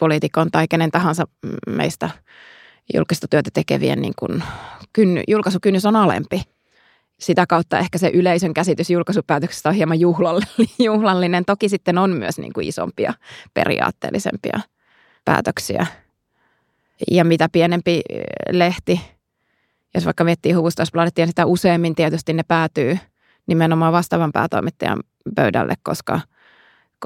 poliitikon 0.00 0.50
tai 0.50 0.68
kenen 0.68 0.90
tahansa 0.90 1.24
meistä 1.66 2.10
julkista 2.94 3.26
työtä 3.28 3.50
tekevien 3.54 4.00
niin 4.00 4.12
kuin 4.18 4.42
kynny, 4.92 5.22
julkaisukynnys 5.28 5.86
on 5.86 5.96
alempi. 5.96 6.42
Sitä 7.20 7.46
kautta 7.46 7.78
ehkä 7.78 7.98
se 7.98 8.10
yleisön 8.14 8.54
käsitys 8.54 8.90
julkaisupäätöksestä 8.90 9.68
on 9.68 9.74
hieman 9.74 9.98
juhlallinen. 10.78 11.44
Toki 11.52 11.68
sitten 11.68 11.98
on 11.98 12.10
myös 12.10 12.38
niin 12.38 12.52
kuin 12.52 12.68
isompia, 12.68 13.14
periaatteellisempia 13.54 14.60
päätöksiä. 15.24 15.86
Ja 17.10 17.24
mitä 17.24 17.48
pienempi 17.52 18.00
lehti, 18.50 19.00
jos 19.94 20.04
vaikka 20.04 20.24
miettii 20.24 20.52
Hufvudstadsbladetia, 20.52 21.22
niin 21.22 21.30
sitä 21.30 21.46
useammin 21.46 21.94
tietysti 21.94 22.32
ne 22.32 22.42
päätyy 22.42 22.98
nimenomaan 23.46 23.92
vastaavan 23.92 24.32
päätoimittajan 24.32 25.02
pöydälle, 25.34 25.74
koska– 25.82 26.20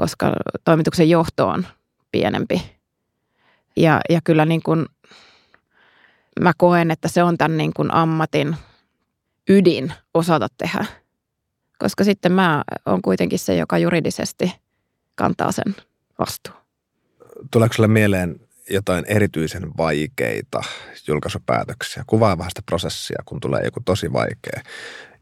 koska 0.01 0.33
toimituksen 0.65 1.11
johto 1.11 1.49
on 1.49 1.67
pienempi. 2.13 2.63
Ja, 3.77 4.01
ja 4.11 4.21
kyllä 4.25 4.45
niin 4.45 4.63
kuin 4.63 4.87
mä 6.41 6.53
koen, 6.57 6.91
että 6.91 7.09
se 7.09 7.23
on 7.23 7.39
tämän 7.39 7.57
niin 7.57 7.73
kuin 7.77 7.95
ammatin 7.95 8.57
ydin 9.49 9.93
osata 10.15 10.49
tehdä. 10.59 10.85
Koska 11.79 12.05
sitten 12.05 12.33
mä 12.33 12.65
on 12.87 13.03
kuitenkin 13.03 13.39
se, 13.39 13.57
joka 13.57 13.79
juridisesti 13.79 14.53
kantaa 15.15 15.53
sen 15.53 15.77
vastuun. 16.19 16.57
Tuleeko 17.51 17.75
sinulle 17.75 17.93
mieleen 17.93 18.41
jotain 18.71 19.05
erityisen 19.09 19.77
vaikeita 19.77 20.61
julkaisupäätöksiä? 21.09 22.05
Kuvaa 22.07 22.39
vähän 22.39 22.51
sitä 22.51 22.63
prosessia, 22.67 23.23
kun 23.25 23.41
tulee 23.41 23.63
joku 23.65 23.81
tosi 23.85 24.13
vaikea 24.13 24.63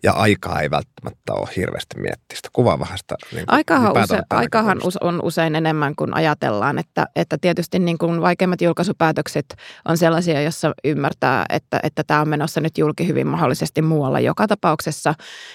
ja 0.06 0.12
aikaa 0.12 0.60
ei 0.60 0.70
välttämättä 0.70 1.32
ole 1.32 1.48
hirveästi 1.56 2.00
miettiä 2.00 2.36
sitä. 2.36 2.48
Kuvaa 2.52 2.78
vähän 2.78 2.98
sitä. 2.98 3.16
Niin 3.32 3.46
kuin, 3.46 3.56
aikahan, 3.56 4.02
use, 4.02 4.22
aikahan 4.30 4.80
on 5.00 5.20
usein 5.22 5.54
enemmän 5.54 5.96
kuin 5.96 6.14
ajatellaan, 6.14 6.78
että, 6.78 7.06
että 7.16 7.38
tietysti 7.40 7.78
niin 7.78 7.98
kuin 7.98 8.20
vaikeimmat 8.20 8.60
julkaisupäätökset 8.60 9.46
on 9.88 9.98
sellaisia, 9.98 10.42
jossa 10.42 10.74
ymmärtää, 10.84 11.46
että, 11.48 11.80
että 11.82 12.04
tämä 12.06 12.20
on 12.20 12.28
menossa 12.28 12.60
nyt 12.60 12.78
julki 12.78 13.08
hyvin 13.08 13.26
mahdollisesti 13.26 13.82
muualla 13.82 14.20
joka 14.20 14.46
tapauksessa. 14.48 15.14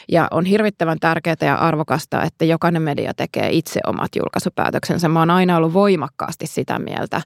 Ja 0.10 0.28
on 0.32 0.46
hirvittävän 0.46 1.00
tärkeää 1.00 1.36
ja 1.42 1.56
arvokasta, 1.56 2.24
että 2.24 2.46
jokainen 2.46 2.82
media 2.82 3.14
tekee 3.14 3.50
itse 3.52 3.80
omat 3.88 4.16
julkaisupäätöksensä. 4.16 5.10
Mä 5.10 5.20
oon 5.20 5.30
aina 5.30 5.58
ollut 5.58 5.74
voimakkaasti 5.74 6.48
sitä 6.48 6.80
mieltä, 6.80 7.22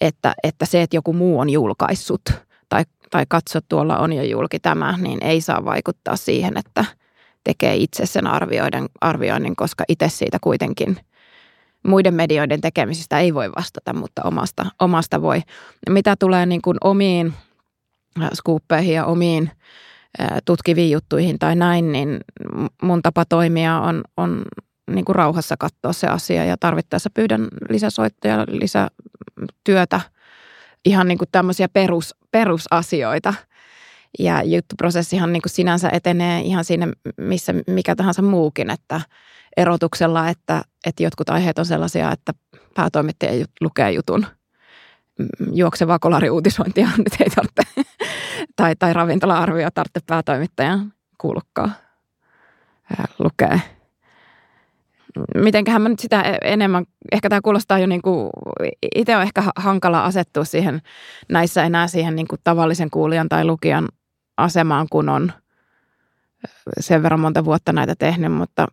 että, 0.00 0.34
että 0.42 0.66
se, 0.66 0.82
että 0.82 0.96
joku 0.96 1.12
muu 1.12 1.38
on 1.38 1.50
julkaissut– 1.50 2.22
tai 2.68 2.84
tai 3.10 3.24
katso 3.28 3.60
tuolla 3.68 3.98
on 3.98 4.12
jo 4.12 4.22
julki 4.22 4.58
tämä, 4.58 4.98
niin 5.00 5.24
ei 5.24 5.40
saa 5.40 5.64
vaikuttaa 5.64 6.16
siihen, 6.16 6.56
että 6.56 6.84
tekee 7.44 7.76
itse 7.76 8.06
sen 8.06 8.26
arvioiden, 8.26 8.86
arvioinnin, 9.00 9.56
koska 9.56 9.84
itse 9.88 10.08
siitä 10.08 10.38
kuitenkin 10.40 10.96
muiden 11.86 12.14
medioiden 12.14 12.60
tekemisistä 12.60 13.18
ei 13.18 13.34
voi 13.34 13.50
vastata, 13.56 13.92
mutta 13.92 14.22
omasta, 14.22 14.66
omasta 14.80 15.22
voi. 15.22 15.42
Mitä 15.88 16.16
tulee 16.18 16.46
niin 16.46 16.62
kuin 16.62 16.76
omiin 16.80 17.32
äh, 18.22 18.28
skuuppeihin 18.34 18.94
ja 18.94 19.04
omiin 19.04 19.50
äh, 20.20 20.28
tutkiviin 20.44 20.90
juttuihin 20.90 21.38
tai 21.38 21.56
näin, 21.56 21.92
niin 21.92 22.20
mun 22.82 23.02
tapa 23.02 23.24
toimia 23.24 23.80
on, 23.80 24.02
on 24.16 24.44
niin 24.90 25.04
kuin 25.04 25.16
rauhassa 25.16 25.56
katsoa 25.58 25.92
se 25.92 26.06
asia 26.06 26.44
ja 26.44 26.56
tarvittaessa 26.60 27.10
pyydän 27.10 27.48
lisäsoittoja, 27.70 28.44
lisätyötä, 28.48 30.00
ihan 30.84 31.08
niin 31.08 31.18
kuin 31.18 31.28
tämmöisiä 31.32 31.68
perus, 31.68 32.14
perusasioita. 32.30 33.34
Ja 34.18 34.42
juttuprosessihan 34.42 35.32
niin 35.32 35.42
kuin 35.42 35.50
sinänsä 35.50 35.90
etenee 35.92 36.40
ihan 36.40 36.64
siinä, 36.64 36.88
missä 37.16 37.54
mikä 37.66 37.96
tahansa 37.96 38.22
muukin, 38.22 38.70
että 38.70 39.00
erotuksella, 39.56 40.28
että, 40.28 40.62
että 40.86 41.02
jotkut 41.02 41.30
aiheet 41.30 41.58
on 41.58 41.66
sellaisia, 41.66 42.12
että 42.12 42.32
päätoimittaja 42.74 43.46
lukee 43.60 43.92
jutun. 43.92 44.26
Juoksevaa 45.52 45.98
kolariuutisointia 45.98 46.88
nyt 46.98 47.20
ei 47.20 47.30
tarvitse, 47.30 47.94
tai, 48.56 48.76
tai 48.76 48.92
ravintola-arvio 48.92 49.70
tarvitse 49.74 50.00
päätoimittajan 50.06 50.92
kuulukkaa 51.18 51.70
lukee 53.18 53.60
mitenköhän 55.34 55.82
mä 55.82 55.88
nyt 55.88 55.98
sitä 55.98 56.20
e- 56.20 56.38
enemmän, 56.52 56.84
ehkä 57.12 57.28
tämä 57.28 57.40
kuulostaa 57.40 57.78
jo 57.78 57.86
niin 57.86 58.02
kuin, 58.02 58.30
itse 58.94 59.16
on 59.16 59.22
ehkä 59.22 59.42
hankala 59.56 60.04
asettua 60.04 60.44
siihen 60.44 60.82
näissä 61.28 61.64
enää 61.64 61.86
siihen 61.88 62.16
niin 62.16 62.28
kuin 62.28 62.40
tavallisen 62.44 62.90
kuulijan 62.90 63.28
tai 63.28 63.44
lukijan 63.44 63.88
asemaan, 64.36 64.86
kun 64.90 65.08
on 65.08 65.32
sen 66.80 67.02
verran 67.02 67.20
monta 67.20 67.44
vuotta 67.44 67.72
näitä 67.72 67.94
tehnyt, 67.98 68.32
mutta 68.32 68.68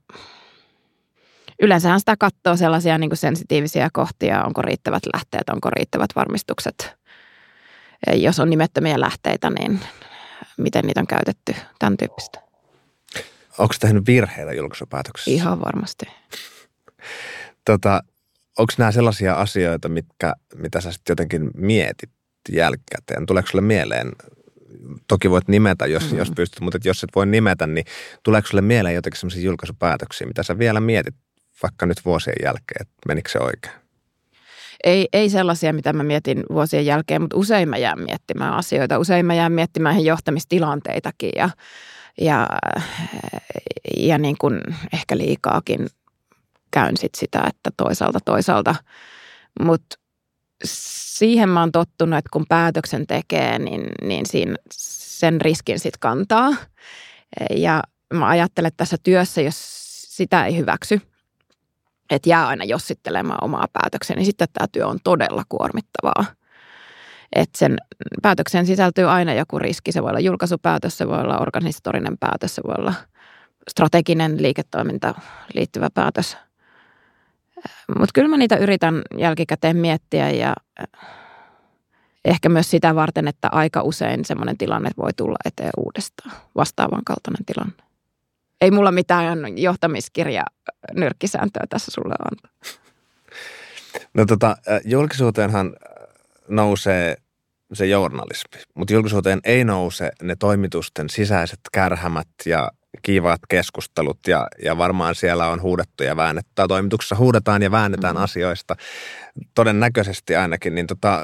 yleensähän 1.61 1.99
sitä 1.99 2.15
katsoo 2.19 2.55
sellaisia 2.55 2.97
niin 2.97 3.09
kuin 3.09 3.17
sensitiivisiä 3.17 3.89
kohtia, 3.93 4.43
onko 4.43 4.61
riittävät 4.61 5.03
lähteet, 5.13 5.49
onko 5.49 5.69
riittävät 5.69 6.09
varmistukset. 6.15 6.95
Jos 8.13 8.39
on 8.39 8.49
nimettömiä 8.49 8.99
lähteitä, 8.99 9.49
niin 9.49 9.79
miten 10.57 10.85
niitä 10.85 10.99
on 10.99 11.07
käytetty, 11.07 11.55
tämän 11.79 11.97
tyyppistä. 11.97 12.44
Onko 13.57 13.75
tehnyt 13.79 14.07
virheitä 14.07 14.53
julkaisupäätöksessä? 14.53 15.31
Ihan 15.31 15.61
varmasti. 15.61 16.05
tota, 17.65 18.03
onko 18.57 18.73
nämä 18.77 18.91
sellaisia 18.91 19.33
asioita, 19.33 19.89
mitkä, 19.89 20.33
mitä 20.55 20.81
sä 20.81 20.91
sitten 20.91 21.11
jotenkin 21.11 21.51
mietit 21.57 22.09
jälkikäteen? 22.51 23.25
Tuleeko 23.25 23.49
sulle 23.49 23.61
mieleen, 23.61 24.11
toki 25.07 25.29
voit 25.29 25.47
nimetä, 25.47 25.85
jos, 25.85 26.03
mm-hmm. 26.03 26.17
jos 26.17 26.31
pystyt, 26.35 26.61
mutta 26.61 26.79
jos 26.83 27.03
et 27.03 27.09
voi 27.15 27.25
nimetä, 27.25 27.67
niin 27.67 27.85
tuleeko 28.23 28.47
sulle 28.47 28.61
mieleen 28.61 28.95
jotenkin 28.95 29.19
sellaisia 29.19 29.43
julkaisupäätöksiä, 29.43 30.27
mitä 30.27 30.43
sä 30.43 30.57
vielä 30.57 30.79
mietit 30.79 31.15
vaikka 31.63 31.85
nyt 31.85 32.05
vuosien 32.05 32.35
jälkeen, 32.43 32.81
että 32.81 32.93
menikö 33.07 33.29
se 33.29 33.39
oikein? 33.39 33.75
Ei, 34.83 35.07
ei 35.13 35.29
sellaisia, 35.29 35.73
mitä 35.73 35.93
mä 35.93 36.03
mietin 36.03 36.43
vuosien 36.51 36.85
jälkeen, 36.85 37.21
mutta 37.21 37.37
usein 37.37 37.69
mä 37.69 37.77
jään 37.77 37.99
miettimään 38.01 38.53
asioita. 38.53 38.99
Usein 38.99 39.25
mä 39.25 39.33
jään 39.33 39.51
miettimään 39.51 40.05
johtamistilanteitakin 40.05 41.31
ja 41.35 41.49
ja, 42.21 42.47
ja 43.97 44.17
niin 44.17 44.35
kuin 44.37 44.61
ehkä 44.93 45.17
liikaakin 45.17 45.87
käyn 46.71 46.97
sit 46.97 47.15
sitä, 47.15 47.43
että 47.47 47.69
toisaalta 47.77 48.19
toisaalta. 48.25 48.75
Mutta 49.61 49.97
siihen 50.65 51.49
mä 51.49 51.59
oon 51.59 51.71
tottunut, 51.71 52.17
että 52.17 52.29
kun 52.33 52.45
päätöksen 52.49 53.07
tekee, 53.07 53.59
niin, 53.59 53.81
niin 54.01 54.25
siinä 54.25 54.55
sen 54.71 55.41
riskin 55.41 55.79
sitten 55.79 55.99
kantaa. 55.99 56.49
Ja 57.51 57.83
mä 58.13 58.27
ajattelen, 58.27 58.67
että 58.67 58.77
tässä 58.77 58.97
työssä, 59.03 59.41
jos 59.41 59.55
sitä 60.15 60.45
ei 60.45 60.57
hyväksy, 60.57 61.01
että 62.09 62.29
jää 62.29 62.47
aina 62.47 62.63
jossittelemaan 62.63 63.43
omaa 63.43 63.67
päätöksiä, 63.73 64.15
niin 64.15 64.25
sitten 64.25 64.47
tämä 64.53 64.67
työ 64.71 64.87
on 64.87 64.99
todella 65.03 65.43
kuormittavaa– 65.49 66.25
että 67.35 67.59
sen 67.59 67.77
päätökseen 68.21 68.65
sisältyy 68.65 69.09
aina 69.09 69.33
joku 69.33 69.59
riski. 69.59 69.91
Se 69.91 70.03
voi 70.03 70.09
olla 70.09 70.19
julkaisupäätös, 70.19 70.97
se 70.97 71.07
voi 71.07 71.19
olla 71.19 71.39
organisatorinen 71.39 72.17
päätös, 72.19 72.55
se 72.55 72.61
voi 72.67 72.75
olla 72.77 72.93
strateginen 73.69 74.41
liiketoiminta 74.41 75.15
liittyvä 75.53 75.89
päätös. 75.93 76.37
Mutta 77.87 78.11
kyllä 78.13 78.27
mä 78.27 78.37
niitä 78.37 78.55
yritän 78.55 79.01
jälkikäteen 79.17 79.77
miettiä 79.77 80.29
ja 80.29 80.53
ehkä 82.25 82.49
myös 82.49 82.71
sitä 82.71 82.95
varten, 82.95 83.27
että 83.27 83.49
aika 83.51 83.81
usein 83.81 84.25
semmoinen 84.25 84.57
tilanne 84.57 84.89
voi 84.97 85.13
tulla 85.13 85.37
eteen 85.45 85.71
uudestaan, 85.77 86.31
vastaavan 86.55 87.01
kaltainen 87.05 87.45
tilanne. 87.45 87.83
Ei 88.61 88.71
mulla 88.71 88.91
mitään 88.91 89.57
johtamiskirja 89.57 90.43
nyrkkisääntöä 90.93 91.63
tässä 91.69 91.91
sulle 91.91 92.15
antaa. 92.31 92.51
No 94.13 94.25
tota, 94.25 94.57
julkisuuteenhan 94.85 95.75
nousee 96.47 97.15
se 97.73 97.85
journalismi, 97.85 98.61
mutta 98.73 98.93
julkisuuteen 98.93 99.39
ei 99.43 99.63
nouse 99.63 100.11
ne 100.21 100.35
toimitusten 100.35 101.09
sisäiset 101.09 101.59
kärhämät 101.71 102.27
ja 102.45 102.71
kiivaat 103.01 103.41
keskustelut 103.49 104.19
ja, 104.27 104.47
ja 104.63 104.77
varmaan 104.77 105.15
siellä 105.15 105.47
on 105.47 105.61
huudettu 105.61 106.03
ja 106.03 106.15
väännetty. 106.15 106.51
Tai 106.55 106.67
toimituksessa 106.67 107.15
huudetaan 107.15 107.61
ja 107.61 107.71
väännetään 107.71 108.15
mm-hmm. 108.15 108.23
asioista 108.23 108.75
todennäköisesti 109.55 110.35
ainakin. 110.35 110.75
Niin 110.75 110.87
tota, 110.87 111.21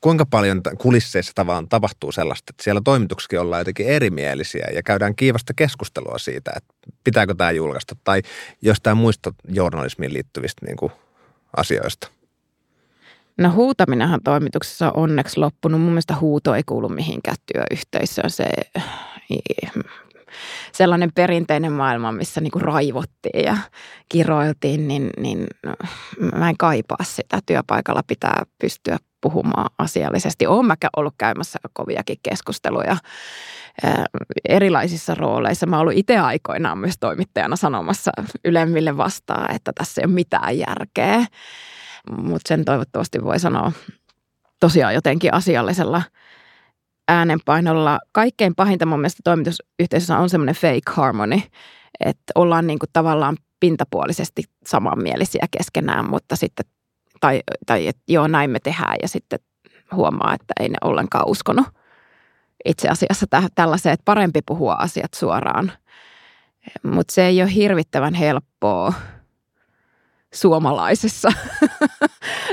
kuinka 0.00 0.26
paljon 0.26 0.60
kulisseissa 0.78 1.32
tavallaan 1.34 1.68
tapahtuu 1.68 2.12
sellaista, 2.12 2.50
että 2.50 2.64
siellä 2.64 2.80
toimituksessakin 2.84 3.40
ollaan 3.40 3.60
jotenkin 3.60 3.86
erimielisiä 3.86 4.68
ja 4.74 4.82
käydään 4.82 5.16
kiivasta 5.16 5.52
keskustelua 5.56 6.18
siitä, 6.18 6.50
että 6.56 6.74
pitääkö 7.04 7.34
tämä 7.34 7.50
julkaista 7.50 7.96
tai 8.04 8.22
jostain 8.62 8.96
muista 8.96 9.34
journalismiin 9.48 10.12
liittyvistä 10.12 10.66
niin 10.66 10.76
kuin 10.76 10.92
asioista. 11.56 12.17
No 13.38 13.50
huutaminenhan 13.52 14.20
toimituksessa 14.24 14.86
on 14.86 14.92
onneksi 15.02 15.40
loppunut. 15.40 15.80
Mun 15.80 15.90
mielestä 15.90 16.16
huuto 16.20 16.54
ei 16.54 16.62
kuulu 16.66 16.88
mihinkään 16.88 17.36
työyhteisöön. 17.52 18.30
Se 18.30 18.44
sellainen 20.72 21.12
perinteinen 21.14 21.72
maailma, 21.72 22.12
missä 22.12 22.40
niinku 22.40 22.58
raivottiin 22.58 23.44
ja 23.44 23.56
kiroiltiin, 24.08 24.88
niin, 24.88 25.10
niin 25.16 25.46
no, 25.66 25.74
mä 26.38 26.48
en 26.48 26.56
kaipaa 26.56 27.04
sitä. 27.04 27.38
Työpaikalla 27.46 28.02
pitää 28.06 28.42
pystyä 28.60 28.96
puhumaan 29.20 29.70
asiallisesti. 29.78 30.46
Olen 30.46 30.66
mä 30.66 30.74
ollut 30.96 31.14
käymässä 31.18 31.58
koviakin 31.72 32.18
keskusteluja 32.22 32.96
erilaisissa 34.48 35.14
rooleissa. 35.14 35.66
Mä 35.66 35.80
ollut 35.80 35.96
itse 35.96 36.18
aikoinaan 36.18 36.78
myös 36.78 36.94
toimittajana 37.00 37.56
sanomassa 37.56 38.10
ylemmille 38.44 38.96
vastaan, 38.96 39.54
että 39.54 39.72
tässä 39.72 40.00
ei 40.00 40.06
ole 40.06 40.14
mitään 40.14 40.58
järkeä 40.58 41.26
mutta 42.16 42.48
sen 42.48 42.64
toivottavasti 42.64 43.24
voi 43.24 43.38
sanoa 43.38 43.72
tosiaan 44.60 44.94
jotenkin 44.94 45.34
asiallisella 45.34 46.02
äänenpainolla. 47.08 47.98
Kaikkein 48.12 48.54
pahinta 48.54 48.86
mun 48.86 49.00
mielestä 49.00 49.20
toimitusyhteisössä 49.24 50.18
on 50.18 50.30
semmoinen 50.30 50.54
fake 50.54 50.92
harmony, 50.92 51.40
että 52.00 52.32
ollaan 52.34 52.66
niin 52.66 52.78
kuin 52.78 52.90
tavallaan 52.92 53.36
pintapuolisesti 53.60 54.42
samanmielisiä 54.66 55.46
keskenään, 55.58 56.10
mutta 56.10 56.36
sitten, 56.36 56.66
tai, 57.20 57.42
tai 57.66 57.88
että 57.88 58.02
joo 58.08 58.26
näin 58.26 58.50
me 58.50 58.60
tehdään 58.60 58.96
ja 59.02 59.08
sitten 59.08 59.38
huomaa, 59.92 60.34
että 60.34 60.54
ei 60.60 60.68
ne 60.68 60.76
ollenkaan 60.84 61.28
uskonut 61.28 61.66
itse 62.64 62.88
asiassa 62.88 63.26
täh- 63.36 63.48
tällaiseen, 63.54 63.92
että 63.92 64.04
parempi 64.04 64.40
puhua 64.46 64.74
asiat 64.74 65.14
suoraan. 65.14 65.72
Mutta 66.82 67.14
se 67.14 67.26
ei 67.26 67.42
ole 67.42 67.54
hirvittävän 67.54 68.14
helppoa 68.14 68.92
suomalaisessa 70.34 71.32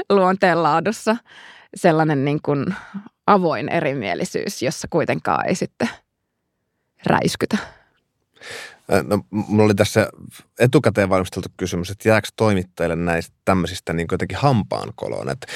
luonteenlaadussa 0.09 1.17
sellainen 1.75 2.25
niin 2.25 2.41
kuin 2.41 2.75
avoin 3.27 3.69
erimielisyys, 3.69 4.61
jossa 4.61 4.87
kuitenkaan 4.89 5.47
ei 5.47 5.55
sitten 5.55 5.89
räiskytä. 7.05 7.57
No, 9.07 9.25
mulla 9.29 9.63
oli 9.63 9.75
tässä 9.75 10.09
etukäteen 10.59 11.09
valmisteltu 11.09 11.49
kysymys, 11.57 11.89
että 11.89 12.09
jääkö 12.09 12.27
toimittajille 12.35 12.95
näistä 12.95 13.34
tämmöisistä 13.45 13.93
niin 13.93 14.07
jotenkin 14.11 14.37
hampaankoloon? 14.37 15.29
Että 15.29 15.47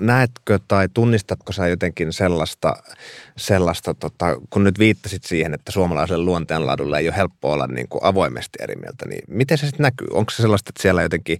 näetkö 0.00 0.58
tai 0.68 0.88
tunnistatko 0.94 1.52
sä 1.52 1.68
jotenkin 1.68 2.12
sellaista, 2.12 2.74
sellaista 3.36 3.94
tota, 3.94 4.26
kun 4.50 4.64
nyt 4.64 4.78
viittasit 4.78 5.24
siihen, 5.24 5.54
että 5.54 5.72
suomalaiselle 5.72 6.24
luonteenlaadulle 6.24 6.98
ei 6.98 7.08
ole 7.08 7.16
helppo 7.16 7.52
olla 7.52 7.66
niin 7.66 7.88
kuin 7.88 8.04
avoimesti 8.04 8.58
eri 8.62 8.76
mieltä, 8.76 9.08
niin 9.08 9.22
miten 9.28 9.58
se 9.58 9.66
sitten 9.66 9.84
näkyy? 9.84 10.08
Onko 10.12 10.30
se 10.30 10.42
sellaista, 10.42 10.70
että 10.70 10.82
siellä 10.82 11.02
jotenkin 11.02 11.38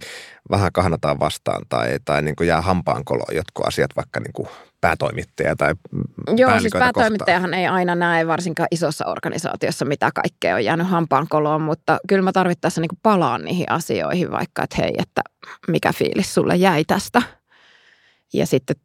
vähän 0.49 0.71
kahnataan 0.73 1.19
vastaan 1.19 1.65
tai, 1.69 1.97
tai 2.05 2.21
niin 2.21 2.35
kuin 2.35 2.47
jää 2.47 2.61
hampaankoloon 2.61 3.35
jotkut 3.35 3.67
asiat 3.67 3.91
vaikka 3.95 4.19
niin 4.19 4.33
kuin 4.33 4.47
päätoimittaja 4.81 5.55
tai 5.55 5.73
Joo, 6.37 6.59
siis 6.59 6.73
päätoimittajahan 6.73 7.49
kohtaan. 7.49 7.61
ei 7.61 7.67
aina 7.67 7.95
näe 7.95 8.27
varsinkaan 8.27 8.67
isossa 8.71 9.05
organisaatiossa, 9.05 9.85
mitä 9.85 10.09
kaikkea 10.15 10.55
on 10.55 10.65
jäänyt 10.65 10.87
hampaankoloon, 10.87 11.61
mutta 11.61 11.97
kyllä 12.07 12.21
mä 12.21 12.31
tarvittaessa 12.31 12.81
niin 12.81 12.99
palaan 13.03 13.41
niihin 13.45 13.71
asioihin 13.71 14.31
vaikka, 14.31 14.63
että 14.63 14.75
hei, 14.79 14.93
että 14.97 15.21
mikä 15.67 15.93
fiilis 15.93 16.33
sulle 16.33 16.55
jäi 16.55 16.85
tästä. 16.85 17.21
Ja 18.33 18.45
sitten 18.45 18.75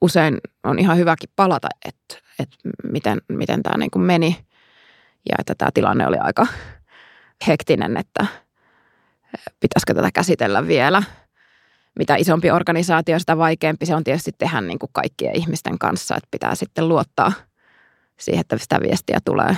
usein 0.00 0.38
on 0.64 0.78
ihan 0.78 0.96
hyväkin 0.96 1.30
palata, 1.36 1.68
että, 1.84 2.18
että 2.38 2.56
miten, 2.92 3.20
miten 3.28 3.62
tämä 3.62 3.78
niin 3.78 3.90
kuin 3.90 4.02
meni. 4.02 4.36
Ja 5.28 5.34
että 5.38 5.54
tämä 5.54 5.70
tilanne 5.74 6.06
oli 6.06 6.16
aika 6.16 6.46
hektinen, 7.46 7.96
että 7.96 8.26
pitäisikö 9.60 9.94
tätä 9.94 10.10
käsitellä 10.14 10.66
vielä. 10.66 11.02
Mitä 11.98 12.16
isompi 12.16 12.50
organisaatio, 12.50 13.18
sitä 13.18 13.38
vaikeampi 13.38 13.86
se 13.86 13.94
on 13.94 14.04
tietysti 14.04 14.32
tehdä 14.38 14.60
niin 14.60 14.78
kuin 14.78 14.90
kaikkien 14.92 15.36
ihmisten 15.36 15.78
kanssa, 15.78 16.16
että 16.16 16.28
pitää 16.30 16.54
sitten 16.54 16.88
luottaa 16.88 17.32
siihen, 18.20 18.40
että 18.40 18.58
sitä 18.58 18.80
viestiä 18.80 19.18
tulee 19.24 19.56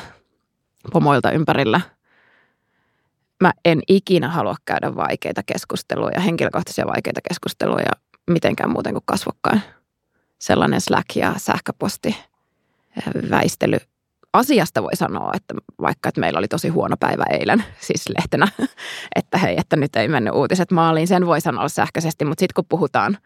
pomoilta 0.92 1.30
ympärillä. 1.30 1.80
Mä 3.40 3.52
en 3.64 3.80
ikinä 3.88 4.28
halua 4.28 4.56
käydä 4.64 4.96
vaikeita 4.96 5.42
keskusteluja, 5.46 6.20
henkilökohtaisia 6.20 6.86
vaikeita 6.86 7.20
keskusteluja 7.28 7.90
mitenkään 8.30 8.70
muuten 8.70 8.92
kuin 8.92 9.04
kasvokkain. 9.06 9.62
Sellainen 10.38 10.80
Slack 10.80 11.16
ja 11.16 11.34
sähköposti 11.36 12.16
väistely 13.30 13.78
asiasta 14.32 14.82
voi 14.82 14.96
sanoa, 14.96 15.32
että 15.34 15.54
vaikka 15.80 16.08
että 16.08 16.20
meillä 16.20 16.38
oli 16.38 16.48
tosi 16.48 16.68
huono 16.68 16.96
päivä 17.00 17.24
eilen, 17.30 17.64
siis 17.86 18.08
lehtenä, 18.18 18.48
että 19.16 19.38
hei, 19.38 19.56
että 19.58 19.76
nyt 19.76 19.96
ei 19.96 20.08
mennyt 20.08 20.34
uutiset 20.34 20.70
maaliin, 20.70 21.08
sen 21.08 21.26
voi 21.26 21.40
sanoa 21.40 21.68
sähköisesti, 21.68 22.24
mutta 22.24 22.40
sitten 22.40 22.54
kun 22.54 22.64
puhutaan, 22.68 23.18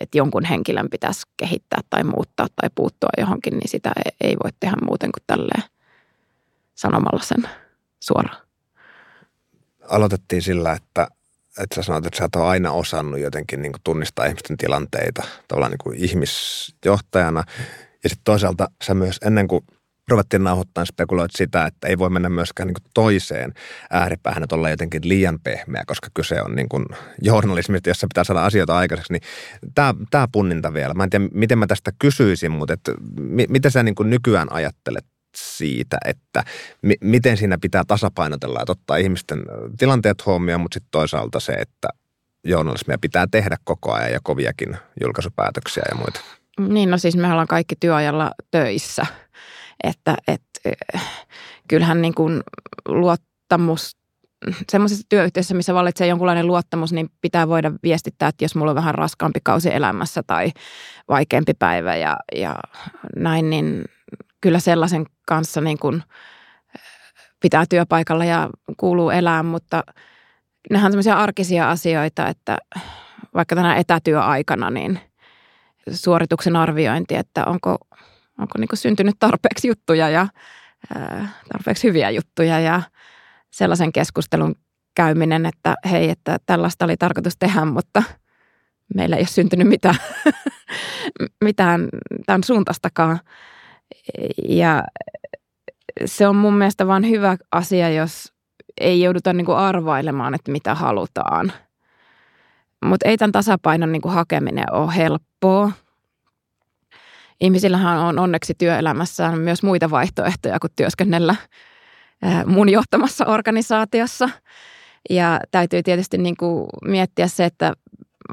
että 0.00 0.18
jonkun 0.18 0.44
henkilön 0.44 0.90
pitäisi 0.90 1.22
kehittää 1.36 1.80
tai 1.90 2.04
muuttaa 2.04 2.46
tai 2.60 2.70
puuttua 2.74 3.10
johonkin, 3.18 3.58
niin 3.58 3.68
sitä 3.68 3.92
ei 4.20 4.36
voi 4.44 4.50
tehdä 4.60 4.76
muuten 4.84 5.12
kuin 5.12 5.24
tälleen 5.26 5.62
sanomalla 6.74 7.22
sen 7.22 7.48
suoraan. 8.00 8.41
Aloitettiin 9.92 10.42
sillä, 10.42 10.72
että, 10.72 11.08
että 11.58 11.74
sä 11.74 11.82
sanoit, 11.82 12.06
että 12.06 12.18
sä 12.18 12.24
oot 12.24 12.36
aina 12.36 12.72
osannut 12.72 13.20
jotenkin 13.20 13.62
niin 13.62 13.72
kuin 13.72 13.80
tunnistaa 13.84 14.26
ihmisten 14.26 14.56
tilanteita 14.56 15.22
tavallaan 15.48 15.70
niin 15.70 15.78
kuin 15.82 16.04
ihmisjohtajana. 16.04 17.44
Ja 18.04 18.08
sitten 18.08 18.24
toisaalta 18.24 18.68
sä 18.84 18.94
myös 18.94 19.18
ennen 19.24 19.48
kuin 19.48 19.64
ruvettiin 20.08 20.44
nauhoittamaan 20.44 20.86
spekuloit 20.86 21.30
sitä, 21.34 21.66
että 21.66 21.88
ei 21.88 21.98
voi 21.98 22.10
mennä 22.10 22.28
myöskään 22.28 22.66
niin 22.66 22.90
toiseen 22.94 23.54
ääripäähän, 23.90 24.42
että 24.42 24.56
olla 24.56 24.70
jotenkin 24.70 25.08
liian 25.08 25.38
pehmeä, 25.44 25.82
koska 25.86 26.08
kyse 26.14 26.42
on 26.42 26.54
niin 26.56 26.68
kuin 26.68 26.84
journalismista, 27.22 27.90
jossa 27.90 28.06
pitää 28.06 28.24
saada 28.24 28.44
asioita 28.44 28.76
aikaiseksi. 28.76 29.12
Niin 29.12 29.22
tämä, 29.74 29.94
tämä 30.10 30.28
punninta 30.32 30.74
vielä. 30.74 30.94
Mä 30.94 31.04
en 31.04 31.10
tiedä, 31.10 31.28
miten 31.32 31.58
mä 31.58 31.66
tästä 31.66 31.92
kysyisin, 31.98 32.50
mutta 32.50 32.74
että, 32.74 32.92
mitä 33.48 33.70
sä 33.70 33.82
niin 33.82 33.94
kuin 33.94 34.10
nykyään 34.10 34.52
ajattelet 34.52 35.04
siitä, 35.36 35.98
että 36.04 36.44
mi- 36.82 36.98
miten 37.00 37.36
siinä 37.36 37.58
pitää 37.60 37.82
tasapainotella, 37.86 38.60
että 38.60 38.72
ottaa 38.72 38.96
ihmisten 38.96 39.42
tilanteet 39.78 40.26
huomioon, 40.26 40.60
mutta 40.60 40.74
sitten 40.74 40.90
toisaalta 40.90 41.40
se, 41.40 41.52
että 41.52 41.88
journalismia 42.44 42.98
pitää 43.00 43.26
tehdä 43.30 43.56
koko 43.64 43.92
ajan 43.92 44.12
ja 44.12 44.20
koviakin 44.22 44.76
julkaisupäätöksiä 45.00 45.82
ja 45.90 45.96
muita. 45.96 46.20
Niin, 46.60 46.90
no 46.90 46.98
siis 46.98 47.16
me 47.16 47.32
ollaan 47.32 47.48
kaikki 47.48 47.76
työajalla 47.80 48.30
töissä– 48.50 49.06
että 49.82 50.16
et, 50.28 50.42
eh, 50.64 51.02
kyllähän 51.68 52.02
niin 52.02 52.14
kuin 52.14 52.42
luottamus 52.88 53.96
semmoisessa 54.72 55.06
työyhteisössä, 55.08 55.54
missä 55.54 55.74
vallitsee 55.74 56.06
jonkunlainen 56.06 56.46
luottamus, 56.46 56.92
niin 56.92 57.10
pitää 57.20 57.48
voida 57.48 57.72
viestittää, 57.82 58.28
että 58.28 58.44
jos 58.44 58.54
mulla 58.54 58.70
on 58.70 58.74
vähän 58.76 58.94
raskaampi 58.94 59.40
kausi 59.44 59.74
elämässä 59.74 60.22
tai 60.26 60.50
vaikeampi 61.08 61.54
päivä 61.58 61.96
ja, 61.96 62.16
ja 62.36 62.56
näin, 63.16 63.50
niin 63.50 63.84
kyllä 64.40 64.58
sellaisen 64.58 65.06
kanssa 65.26 65.60
niin 65.60 65.78
kuin 65.78 66.02
pitää 67.40 67.64
työpaikalla 67.68 68.24
ja 68.24 68.50
kuuluu 68.76 69.10
elää, 69.10 69.42
mutta 69.42 69.82
nehän 70.70 70.86
on 70.86 70.92
semmoisia 70.92 71.18
arkisia 71.18 71.70
asioita, 71.70 72.28
että 72.28 72.58
vaikka 73.34 73.54
tänä 73.54 73.76
etätyöaikana, 73.76 74.70
niin 74.70 75.00
suorituksen 75.92 76.56
arviointi, 76.56 77.14
että 77.14 77.44
onko 77.44 77.76
onko 78.38 78.58
niin 78.58 78.68
syntynyt 78.74 79.16
tarpeeksi 79.18 79.68
juttuja 79.68 80.08
ja 80.08 80.26
tarpeeksi 81.52 81.88
hyviä 81.88 82.10
juttuja 82.10 82.60
ja 82.60 82.82
sellaisen 83.50 83.92
keskustelun 83.92 84.54
käyminen, 84.94 85.46
että 85.46 85.74
hei, 85.90 86.10
että 86.10 86.38
tällaista 86.46 86.84
oli 86.84 86.96
tarkoitus 86.96 87.36
tehdä, 87.38 87.64
mutta 87.64 88.02
meillä 88.94 89.16
ei 89.16 89.20
ole 89.20 89.26
syntynyt 89.26 89.68
mitään, 89.68 89.96
mitään 91.44 91.88
tämän 92.26 92.44
suuntaistakaan. 92.44 93.20
Ja 94.48 94.84
se 96.04 96.28
on 96.28 96.36
mun 96.36 96.54
mielestä 96.54 96.86
vaan 96.86 97.08
hyvä 97.08 97.36
asia, 97.52 97.90
jos 97.90 98.32
ei 98.80 99.00
jouduta 99.00 99.32
niin 99.32 99.46
kuin 99.46 99.58
arvailemaan, 99.58 100.34
että 100.34 100.52
mitä 100.52 100.74
halutaan. 100.74 101.52
Mutta 102.84 103.08
ei 103.08 103.16
tämän 103.16 103.32
tasapainon 103.32 103.92
niin 103.92 104.02
kuin 104.02 104.14
hakeminen 104.14 104.72
ole 104.72 104.96
helppoa 104.96 105.72
ihmisillähän 107.42 107.98
on 107.98 108.18
onneksi 108.18 108.54
työelämässään 108.58 109.38
myös 109.38 109.62
muita 109.62 109.90
vaihtoehtoja 109.90 110.60
kuin 110.60 110.70
työskennellä 110.76 111.36
mun 112.46 112.68
johtamassa 112.68 113.26
organisaatiossa. 113.26 114.28
Ja 115.10 115.40
täytyy 115.50 115.82
tietysti 115.82 116.18
niin 116.18 116.36
kuin 116.36 116.66
miettiä 116.84 117.28
se, 117.28 117.44
että 117.44 117.72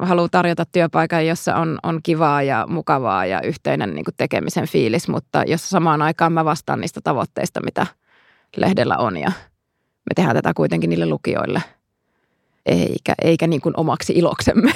haluaa 0.01 0.27
tarjota 0.31 0.65
työpaikan, 0.71 1.27
jossa 1.27 1.55
on, 1.55 1.79
on 1.83 1.99
kivaa 2.03 2.43
ja 2.43 2.65
mukavaa 2.69 3.25
ja 3.25 3.41
yhteinen 3.41 3.95
niin 3.95 4.05
tekemisen 4.17 4.67
fiilis, 4.67 5.07
mutta 5.07 5.43
jos 5.47 5.69
samaan 5.69 6.01
aikaan 6.01 6.33
mä 6.33 6.45
vastaan 6.45 6.81
niistä 6.81 6.99
tavoitteista, 7.03 7.63
mitä 7.63 7.87
lehdellä 8.57 8.97
on 8.97 9.17
ja 9.17 9.31
me 10.09 10.13
tehdään 10.15 10.35
tätä 10.35 10.51
kuitenkin 10.55 10.89
niille 10.89 11.05
lukijoille, 11.05 11.63
eikä, 12.65 13.13
eikä 13.21 13.47
niin 13.47 13.61
kuin 13.61 13.73
omaksi 13.77 14.13
iloksemme. 14.13 14.71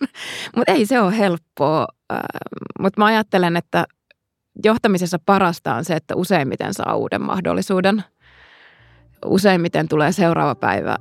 mutta 0.56 0.72
ei 0.72 0.86
se 0.86 1.00
ole 1.00 1.18
helppoa 1.18 1.86
mutta 2.80 3.00
mä 3.00 3.04
ajattelen, 3.06 3.56
että 3.56 3.84
johtamisessa 4.64 5.18
parasta 5.26 5.74
on 5.74 5.84
se, 5.84 5.94
että 5.94 6.16
useimmiten 6.16 6.74
saa 6.74 6.96
uuden 6.96 7.22
mahdollisuuden. 7.22 8.04
Useimmiten 9.26 9.88
tulee 9.88 10.12
seuraava 10.12 10.54
päivä, 10.54 10.96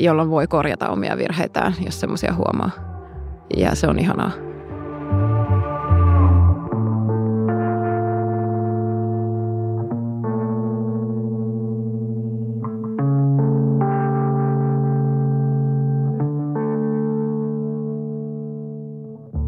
jolloin 0.00 0.30
voi 0.30 0.46
korjata 0.46 0.88
omia 0.88 1.16
virheitään, 1.16 1.74
jos 1.84 2.00
semmoisia 2.00 2.34
huomaa. 2.34 2.95
Ja 3.56 3.74
se 3.74 3.86
on 3.86 3.98
ihanaa. 3.98 4.32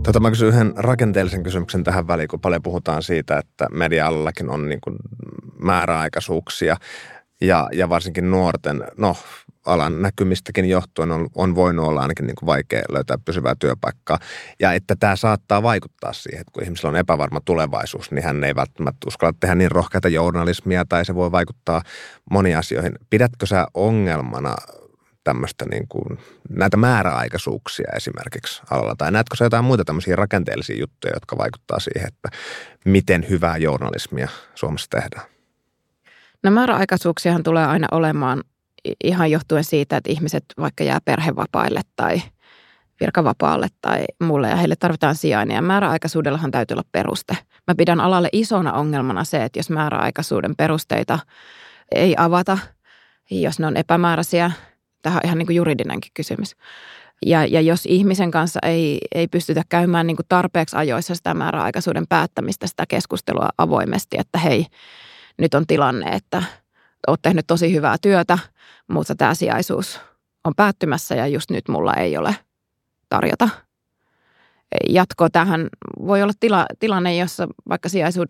Tota, 0.09 0.21
mä 0.21 0.31
kysyn 0.31 0.49
yhden 0.49 0.73
rakenteellisen 0.77 1.43
kysymyksen 1.43 1.85
tähän 1.85 2.07
väliin, 2.07 2.29
kun 2.29 2.41
paljon 2.41 2.63
puhutaan 2.63 3.03
siitä, 3.03 3.39
että 3.39 3.67
media-allakin 3.71 4.51
on 4.51 4.69
niin 4.69 4.81
kuin 4.81 4.97
määräaikaisuuksia 5.59 6.77
ja, 7.41 7.69
ja 7.73 7.89
varsinkin 7.89 8.31
nuorten, 8.31 8.85
no 8.97 9.17
alan 9.69 10.03
näkymistäkin 10.03 10.69
johtuen 10.69 11.13
on, 11.13 11.29
on 11.35 11.55
voinut 11.55 11.87
olla 11.87 12.01
ainakin 12.03 12.27
niin 12.27 12.37
kuin 12.37 12.47
vaikea 12.47 12.83
löytää 12.89 13.17
pysyvää 13.25 13.55
työpaikkaa. 13.59 14.19
Ja 14.61 14.73
että 14.73 14.97
tämä 15.01 15.17
saattaa 15.17 15.63
vaikuttaa 15.63 16.13
siihen, 16.13 16.41
että 16.41 16.53
kun 16.53 16.63
ihmisellä 16.63 16.89
on 16.89 16.97
epävarma 16.97 17.41
tulevaisuus, 17.45 18.11
niin 18.11 18.25
hän 18.25 18.45
ei 18.45 18.55
välttämättä 18.55 19.07
uskalla 19.07 19.35
tehdä 19.41 19.55
niin 19.55 19.71
rohkeita 19.71 20.09
journalismia 20.09 20.85
tai 20.89 21.05
se 21.05 21.15
voi 21.15 21.33
vaikuttaa 21.33 21.83
moniin 22.31 22.59
asioihin. 22.59 22.93
Pidätkö 23.11 23.47
sä 23.47 23.67
ongelmana 23.75 24.55
tämmöistä 25.25 25.65
niin 25.71 25.89
kuin, 25.89 26.19
näitä 26.49 26.77
määräaikaisuuksia 26.77 27.93
esimerkiksi 27.97 28.63
alalla? 28.71 28.95
Tai 28.99 29.13
näetkö 29.13 29.37
sä 29.37 29.45
jotain 29.45 29.65
muita 29.65 29.85
tämmöisiä 29.85 30.17
rakenteellisia 30.17 30.81
juttuja, 30.81 31.15
jotka 31.15 31.39
vaikuttaa 31.39 31.81
siihen, 31.81 32.09
että 32.09 32.29
miten 32.85 33.27
hyvää 33.31 33.57
journalismia 33.57 34.29
Suomessa 34.55 34.91
tehdään? 34.91 35.27
No 36.43 36.51
määräaikaisuuksiahan 36.51 37.43
tulee 37.43 37.67
aina 37.67 37.87
olemaan 37.91 38.43
ihan 39.05 39.31
johtuen 39.31 39.65
siitä, 39.65 39.97
että 39.97 40.13
ihmiset 40.13 40.45
vaikka 40.61 40.85
jää 40.85 40.99
perhevapaille 41.05 41.81
tai 41.97 42.23
virkavapaalle 43.01 43.69
tai 43.81 44.05
mulle 44.21 44.49
ja 44.49 44.57
heille 44.57 44.77
tarvitaan 44.77 45.15
sijainen. 45.15 45.55
Ja 45.55 45.63
määräaikaisuudellahan 45.63 46.51
täytyy 46.51 46.75
olla 46.75 46.89
peruste. 46.93 47.37
Mä 47.67 47.75
pidän 47.75 48.01
alalle 48.01 48.29
isona 48.33 48.73
ongelmana 48.73 49.25
se, 49.25 49.45
että 49.45 49.59
jos 49.59 49.71
määräaikaisuuden 49.71 50.57
perusteita 50.57 51.19
ei 51.95 52.15
avata, 52.19 52.59
jos 53.31 53.59
ne 53.59 53.67
on 53.67 53.77
epämääräisiä– 53.77 54.51
Tähän 55.03 55.17
on 55.17 55.27
ihan 55.27 55.39
niin 55.39 55.47
kuin 55.47 55.57
juridinenkin 55.57 56.13
kysymys. 56.15 56.57
Ja, 57.27 57.47
ja 57.47 57.61
jos 57.61 57.87
ihmisen 57.87 58.31
kanssa 58.31 58.61
ei, 58.63 58.99
ei 59.15 59.29
pystytä 59.29 59.63
käymään 59.69 60.07
niin 60.07 60.17
kuin 60.17 60.27
tarpeeksi 60.29 60.77
ajoissa 60.77 61.15
sitä 61.15 61.35
määräaikaisuuden 61.35 62.07
päättämistä, 62.09 62.67
sitä 62.67 62.85
keskustelua 62.89 63.49
avoimesti, 63.59 64.17
että 64.21 64.39
hei, 64.39 64.67
nyt 65.39 65.55
on 65.55 65.67
tilanne, 65.67 66.11
että 66.11 66.43
olet 67.07 67.23
tehnyt 67.23 67.47
tosi 67.47 67.75
hyvää 67.75 67.97
työtä, 68.03 68.39
mutta 68.89 69.15
tämä 69.15 69.35
sijaisuus 69.35 70.01
on 70.45 70.53
päättymässä 70.57 71.15
ja 71.15 71.27
just 71.27 71.51
nyt 71.51 71.69
mulla 71.69 71.95
ei 71.95 72.17
ole 72.17 72.37
tarjota 73.09 73.49
jatko 74.89 75.29
tähän. 75.29 75.69
Voi 76.07 76.23
olla 76.23 76.33
tila, 76.41 76.67
tilanne, 76.79 77.17
jossa 77.17 77.49
vaikka 77.69 77.89
sijaisuud, 77.89 78.27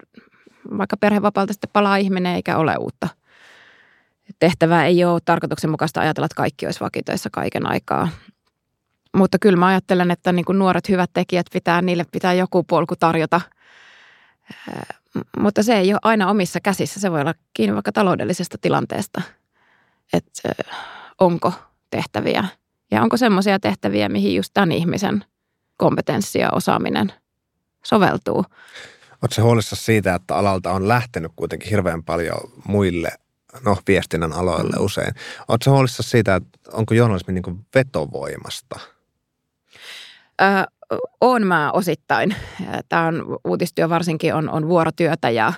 vaikka 0.79 0.97
perhevapaalta 0.97 1.53
sitten 1.53 1.71
palaa 1.73 1.97
ihminen 1.97 2.35
eikä 2.35 2.57
ole 2.57 2.77
uutta 2.77 3.09
tehtävää 4.39 4.87
ei 4.87 5.05
ole 5.05 5.21
tarkoituksenmukaista 5.25 6.01
ajatella, 6.01 6.25
että 6.25 6.35
kaikki 6.35 6.67
olisi 6.67 6.81
vakitoissa 6.81 7.29
kaiken 7.33 7.67
aikaa. 7.67 8.09
Mutta 9.17 9.39
kyllä 9.39 9.57
mä 9.57 9.67
ajattelen, 9.67 10.11
että 10.11 10.33
niin 10.33 10.45
nuoret 10.53 10.89
hyvät 10.89 11.11
tekijät 11.13 11.47
pitää, 11.53 11.83
niille 11.83 12.05
pitää 12.13 12.35
joku 12.35 12.63
polku 12.63 12.97
tarjota. 12.97 13.41
Mutta 15.39 15.63
se 15.63 15.79
ei 15.79 15.93
ole 15.93 16.01
aina 16.03 16.31
omissa 16.31 16.61
käsissä. 16.61 17.01
Se 17.01 17.11
voi 17.13 17.21
olla 17.21 17.35
kiinni 17.55 17.75
vaikka 17.75 17.93
taloudellisesta 17.93 18.59
tilanteesta, 18.61 19.23
että 20.13 20.53
onko 21.21 21.53
tehtäviä 21.91 22.45
ja 22.91 23.03
onko 23.03 23.17
semmoisia 23.17 23.61
tehtäviä, 23.61 24.09
mihin 24.09 24.35
just 24.35 24.51
tämän 24.55 24.73
ihmisen 24.73 25.25
kompetenssi 25.77 26.39
ja 26.39 26.51
osaaminen 26.53 27.13
soveltuu. 27.85 28.45
Oletko 29.23 29.43
huolissa 29.43 29.77
siitä, 29.77 30.15
että 30.15 30.37
alalta 30.37 30.73
on 30.73 30.89
lähtenyt 30.89 31.33
kuitenkin 31.37 31.71
hirveän 31.71 32.05
paljon 32.05 32.39
muille 32.65 33.11
no, 33.65 33.77
viestinnän 33.89 34.33
aloille 34.33 34.77
mm. 34.79 34.85
usein. 34.85 35.15
Oletko 35.49 35.71
huolissa 35.71 36.03
siitä, 36.03 36.35
että 36.35 36.59
onko 36.73 36.95
journalismi 36.95 37.35
niin 37.35 37.67
vetovoimasta? 37.75 38.81
Öö, 40.43 40.49
on 41.21 41.47
mä 41.47 41.73
osittain. 41.73 42.35
Tämä 42.89 43.07
on, 43.07 43.39
uutistyö 43.45 43.89
varsinkin 43.89 44.35
on, 44.35 44.51
on 44.51 44.69
vuorotyötä 44.69 45.31
ja 45.31 45.53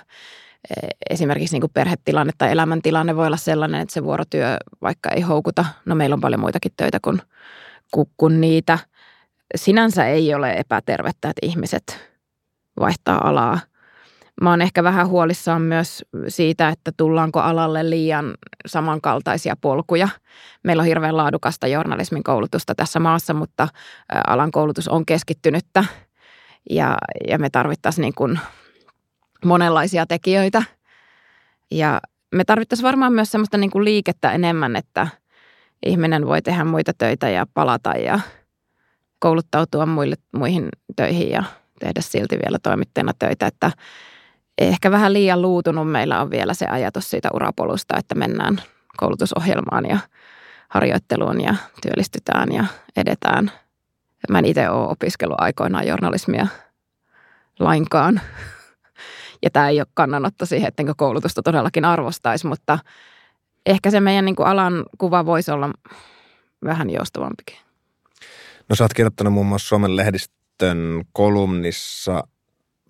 e, 0.69 0.87
esimerkiksi 1.09 1.55
niin 1.55 1.61
kuin 1.61 1.71
perhetilanne 1.73 2.33
tai 2.37 2.51
elämäntilanne 2.51 3.15
voi 3.15 3.27
olla 3.27 3.37
sellainen, 3.37 3.81
että 3.81 3.93
se 3.93 4.03
vuorotyö 4.03 4.57
vaikka 4.81 5.09
ei 5.09 5.21
houkuta. 5.21 5.65
No 5.85 5.95
meillä 5.95 6.13
on 6.13 6.21
paljon 6.21 6.41
muitakin 6.41 6.71
töitä 6.77 6.99
kuin, 7.01 7.21
kuin, 7.91 8.09
kuin 8.17 8.41
niitä. 8.41 8.79
Sinänsä 9.55 10.07
ei 10.07 10.33
ole 10.33 10.53
epätervettä, 10.53 11.29
että 11.29 11.47
ihmiset 11.47 12.11
vaihtaa 12.79 13.27
alaa– 13.27 13.59
Mä 14.41 14.49
oon 14.49 14.61
ehkä 14.61 14.83
vähän 14.83 15.07
huolissaan 15.07 15.61
myös 15.61 16.05
siitä, 16.27 16.69
että 16.69 16.91
tullaanko 16.97 17.39
alalle 17.39 17.89
liian 17.89 18.33
samankaltaisia 18.65 19.55
polkuja. 19.61 20.09
Meillä 20.63 20.81
on 20.81 20.87
hirveän 20.87 21.17
laadukasta 21.17 21.67
journalismin 21.67 22.23
koulutusta 22.23 22.75
tässä 22.75 22.99
maassa, 22.99 23.33
mutta 23.33 23.67
alan 24.27 24.51
koulutus 24.51 24.87
on 24.87 25.05
keskittynyttä 25.05 25.85
ja, 26.69 26.97
ja 27.27 27.39
me 27.39 27.49
tarvittaisiin 27.49 28.01
niin 28.01 28.13
kuin 28.15 28.39
monenlaisia 29.45 30.05
tekijöitä. 30.05 30.63
Ja 31.71 32.01
me 32.35 32.43
tarvittaisiin 32.43 32.87
varmaan 32.87 33.13
myös 33.13 33.31
semmoista 33.31 33.57
niin 33.57 33.71
kuin 33.71 33.85
liikettä 33.85 34.31
enemmän, 34.31 34.75
että 34.75 35.07
ihminen 35.85 36.27
voi 36.27 36.41
tehdä 36.41 36.63
muita 36.63 36.91
töitä 36.97 37.29
ja 37.29 37.45
palata 37.53 37.89
ja 37.89 38.19
kouluttautua 39.19 39.85
muille, 39.85 40.15
muihin 40.35 40.69
töihin 40.95 41.31
ja 41.31 41.43
tehdä 41.79 42.01
silti 42.01 42.35
vielä 42.45 42.57
toimittajana 42.63 43.11
töitä, 43.19 43.47
että 43.47 43.71
ehkä 44.67 44.91
vähän 44.91 45.13
liian 45.13 45.41
luutunut 45.41 45.91
meillä 45.91 46.21
on 46.21 46.29
vielä 46.29 46.53
se 46.53 46.65
ajatus 46.65 47.09
siitä 47.09 47.29
urapolusta, 47.33 47.97
että 47.97 48.15
mennään 48.15 48.61
koulutusohjelmaan 48.97 49.85
ja 49.85 49.97
harjoitteluun 50.69 51.41
ja 51.41 51.55
työllistytään 51.81 52.51
ja 52.51 52.65
edetään. 52.97 53.51
Mä 54.29 54.39
en 54.39 54.45
itse 54.45 54.69
ole 54.69 54.87
opiskellut 54.87 55.41
aikoinaan 55.41 55.87
journalismia 55.87 56.47
lainkaan. 57.59 58.21
Ja 59.43 59.49
tämä 59.49 59.69
ei 59.69 59.79
ole 59.79 59.87
kannanotto 59.93 60.45
siihen, 60.45 60.67
ettenkö 60.67 60.93
koulutusta 60.97 61.41
todellakin 61.41 61.85
arvostaisi, 61.85 62.47
mutta 62.47 62.79
ehkä 63.65 63.91
se 63.91 63.99
meidän 63.99 64.25
niin 64.25 64.35
kuin 64.35 64.47
alan 64.47 64.85
kuva 64.97 65.25
voisi 65.25 65.51
olla 65.51 65.69
vähän 66.65 66.89
joustavampikin. 66.89 67.57
No 68.69 68.75
sä 68.75 68.83
oot 68.83 68.93
kirjoittanut 68.93 69.33
muun 69.33 69.45
muassa 69.45 69.67
Suomen 69.67 69.95
lehdistön 69.95 71.03
kolumnissa 71.13 72.23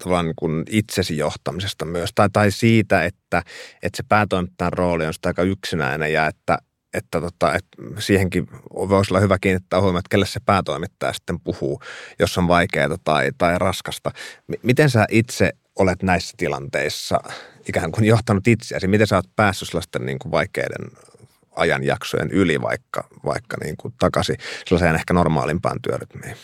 tavallaan 0.04 0.26
niin 0.26 0.36
kuin 0.36 0.64
itsesi 0.70 1.18
johtamisesta 1.18 1.86
myös, 1.86 2.10
tai, 2.16 2.30
tai 2.34 2.52
siitä, 2.52 3.06
että, 3.06 3.44
että 3.84 3.98
se 3.98 4.04
päätoimittajan 4.10 4.74
rooli 4.74 5.06
on 5.06 5.14
sitä 5.14 5.30
aika 5.30 5.44
yksinäinen 5.44 6.14
ja 6.14 6.28
että, 6.28 6.58
että, 6.94 7.22
tota, 7.22 7.56
että 7.56 8.00
siihenkin 8.00 8.48
voisi 8.74 9.14
olla 9.14 9.22
hyvä 9.22 9.38
kiinnittää 9.42 9.82
huomioon, 9.82 10.00
että 10.00 10.10
kelle 10.10 10.26
se 10.26 10.40
päätoimittaja 10.46 11.14
sitten 11.14 11.40
puhuu, 11.40 11.82
jos 12.20 12.38
on 12.38 12.48
vaikeaa 12.48 12.98
tai, 13.04 13.30
tai 13.38 13.60
raskasta. 13.60 14.12
Miten 14.64 14.90
sä 14.90 15.06
itse 15.10 15.52
olet 15.80 16.04
näissä 16.04 16.34
tilanteissa 16.38 17.20
ikään 17.68 17.92
kuin 17.92 18.06
johtanut 18.06 18.48
itseäsi? 18.48 18.88
Miten 18.88 19.08
sä 19.08 19.16
oot 19.16 19.36
päässyt 19.36 19.68
sellaisten 19.68 20.06
niin 20.06 20.20
kuin 20.20 20.32
vaikeiden 20.32 20.92
ajanjaksojen 21.56 22.32
yli 22.32 22.62
vaikka, 22.62 23.08
vaikka 23.26 23.58
niin 23.64 23.78
kuin 23.78 23.94
takaisin 24.00 24.36
sellaiseen 24.66 24.96
ehkä 24.96 25.14
normaalimpaan 25.14 25.82
työrytmiin? 25.82 26.36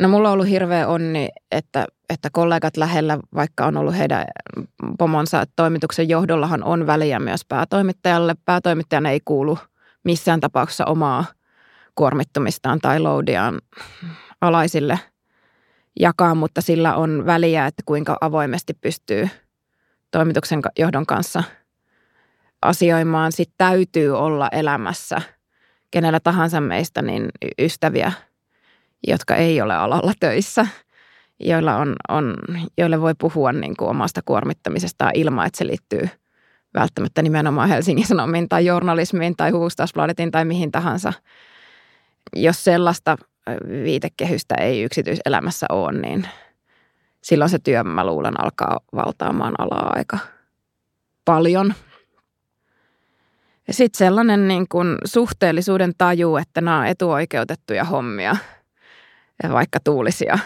No 0.00 0.08
mulla 0.08 0.28
on 0.28 0.32
ollut 0.32 0.48
hirveä 0.48 0.88
onni, 0.88 1.28
että, 1.50 1.86
että 2.08 2.28
kollegat 2.32 2.76
lähellä, 2.76 3.18
vaikka 3.34 3.66
on 3.66 3.76
ollut 3.76 3.96
heidän 3.98 4.24
pomonsa, 4.98 5.42
että 5.42 5.52
toimituksen 5.56 6.08
johdollahan 6.08 6.64
on 6.64 6.86
väliä 6.86 7.20
myös 7.20 7.44
päätoimittajalle. 7.44 8.34
Päätoimittajan 8.44 9.06
ei 9.06 9.20
kuulu 9.24 9.58
missään 10.04 10.40
tapauksessa 10.40 10.84
omaa 10.84 11.24
kuormittumistaan 11.94 12.78
tai 12.80 13.00
loadiaan 13.00 13.60
alaisille 14.40 15.00
jakaa, 16.00 16.34
mutta 16.34 16.60
sillä 16.60 16.96
on 16.96 17.26
väliä, 17.26 17.66
että 17.66 17.82
kuinka 17.86 18.16
avoimesti 18.20 18.74
pystyy 18.74 19.28
toimituksen 20.10 20.62
johdon 20.78 21.06
kanssa 21.06 21.42
asioimaan. 22.62 23.32
Sitten 23.32 23.54
täytyy 23.58 24.18
olla 24.18 24.48
elämässä 24.52 25.20
kenellä 25.90 26.20
tahansa 26.20 26.60
meistä 26.60 27.02
niin 27.02 27.28
ystäviä– 27.58 28.12
jotka 29.08 29.36
ei 29.36 29.60
ole 29.60 29.74
alalla 29.74 30.12
töissä, 30.20 30.66
joilla 31.40 31.76
on, 31.76 31.96
on, 32.08 32.36
joille 32.78 33.00
voi 33.00 33.14
puhua 33.18 33.52
niin 33.52 33.76
kuin 33.76 33.88
omasta 33.88 34.20
kuormittamisestaan 34.24 35.12
ilman, 35.14 35.46
että 35.46 35.58
se 35.58 35.66
liittyy 35.66 36.08
välttämättä 36.74 37.22
nimenomaan 37.22 37.68
Helsingin 37.68 38.06
Sanomiin 38.06 38.48
tai 38.48 38.66
journalismiin 38.66 39.36
tai 39.36 39.50
Huustausbladetin 39.50 40.30
tai 40.30 40.44
mihin 40.44 40.72
tahansa. 40.72 41.12
Jos 42.36 42.64
sellaista 42.64 43.16
viitekehystä 43.84 44.54
ei 44.54 44.82
yksityiselämässä 44.82 45.66
ole, 45.72 46.00
niin 46.00 46.28
silloin 47.22 47.50
se 47.50 47.58
työ, 47.58 47.84
mä 47.84 48.06
luulen, 48.06 48.40
alkaa 48.40 48.80
valtaamaan 48.94 49.54
alaa 49.58 49.92
aika 49.96 50.18
paljon. 51.24 51.74
Sitten 53.70 53.98
sellainen 53.98 54.48
niin 54.48 54.66
kuin 54.68 54.98
suhteellisuuden 55.04 55.92
taju, 55.98 56.36
että 56.36 56.60
nämä 56.60 56.78
on 56.78 56.86
etuoikeutettuja 56.86 57.84
hommia– 57.84 58.36
vaikka 59.52 59.80
tuulisia. 59.84 60.38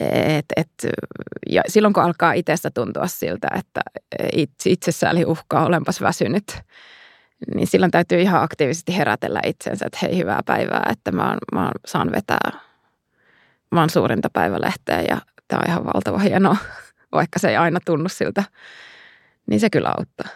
Et, 0.00 0.44
et, 0.56 0.70
ja 1.50 1.62
silloin 1.68 1.94
kun 1.94 2.02
alkaa 2.02 2.32
itsestä 2.32 2.70
tuntua 2.70 3.06
siltä, 3.06 3.48
että 3.58 3.80
itsessäli 4.64 5.24
uhkaa, 5.24 5.66
olenpas 5.66 6.00
väsynyt, 6.00 6.58
niin 7.54 7.66
silloin 7.66 7.90
täytyy 7.90 8.20
ihan 8.20 8.42
aktiivisesti 8.42 8.96
herätellä 8.96 9.40
itsensä, 9.46 9.86
että 9.86 9.98
hei 10.02 10.18
hyvää 10.18 10.40
päivää, 10.46 10.86
että 10.92 11.12
mä, 11.12 11.28
oon, 11.28 11.38
mä 11.54 11.70
saan 11.86 12.12
vetää 12.12 12.50
maan 13.70 13.90
suurinta 13.90 14.30
päivälehteä 14.32 15.00
ja 15.00 15.18
tämä 15.48 15.60
on 15.64 15.70
ihan 15.70 15.84
valtava 15.84 16.18
hienoa, 16.18 16.56
vaikka 17.12 17.38
se 17.38 17.48
ei 17.48 17.56
aina 17.56 17.80
tunnu 17.84 18.08
siltä, 18.08 18.44
niin 19.46 19.60
se 19.60 19.70
kyllä 19.70 19.94
auttaa. 19.98 20.28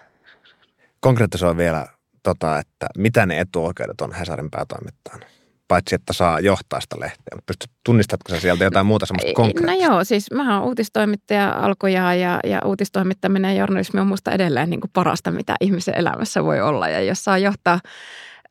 Konkreettisoi 1.01 1.57
vielä, 1.57 1.87
tota, 2.23 2.59
että 2.59 2.87
mitä 2.99 3.27
ne 3.27 3.41
etuoikeudet 3.41 4.01
on 4.01 4.13
Hesarin 4.13 4.51
päätoimittajana? 4.51 5.40
Paitsi 5.71 5.95
että 5.95 6.13
saa 6.13 6.41
johtaa 6.41 6.81
sitä 6.81 7.01
lehteä. 7.01 7.39
Pysty, 7.47 7.67
tunnistatko 7.85 8.33
sä 8.33 8.41
sieltä 8.41 8.65
jotain 8.65 8.87
muuta 8.87 9.07
semmoista 9.07 9.33
konkreettista? 9.35 9.87
No 9.87 9.95
joo, 9.95 10.05
siis 10.05 10.31
mä 10.31 10.59
oon 10.59 10.69
uutistoimittaja 10.69 11.51
alkujaan 11.51 12.21
ja, 12.21 12.41
ja 12.45 12.61
uutistoimittaminen 12.65 13.55
ja 13.55 13.61
journalismi 13.61 14.01
on 14.01 14.07
musta 14.07 14.33
edelleen 14.33 14.71
niin 14.71 14.81
kuin 14.81 14.91
parasta, 14.93 15.31
mitä 15.31 15.55
ihmisen 15.61 15.99
elämässä 15.99 16.45
voi 16.45 16.61
olla. 16.61 16.89
Ja 16.89 17.01
jos 17.01 17.25
saa 17.25 17.39
johtaa 17.39 17.81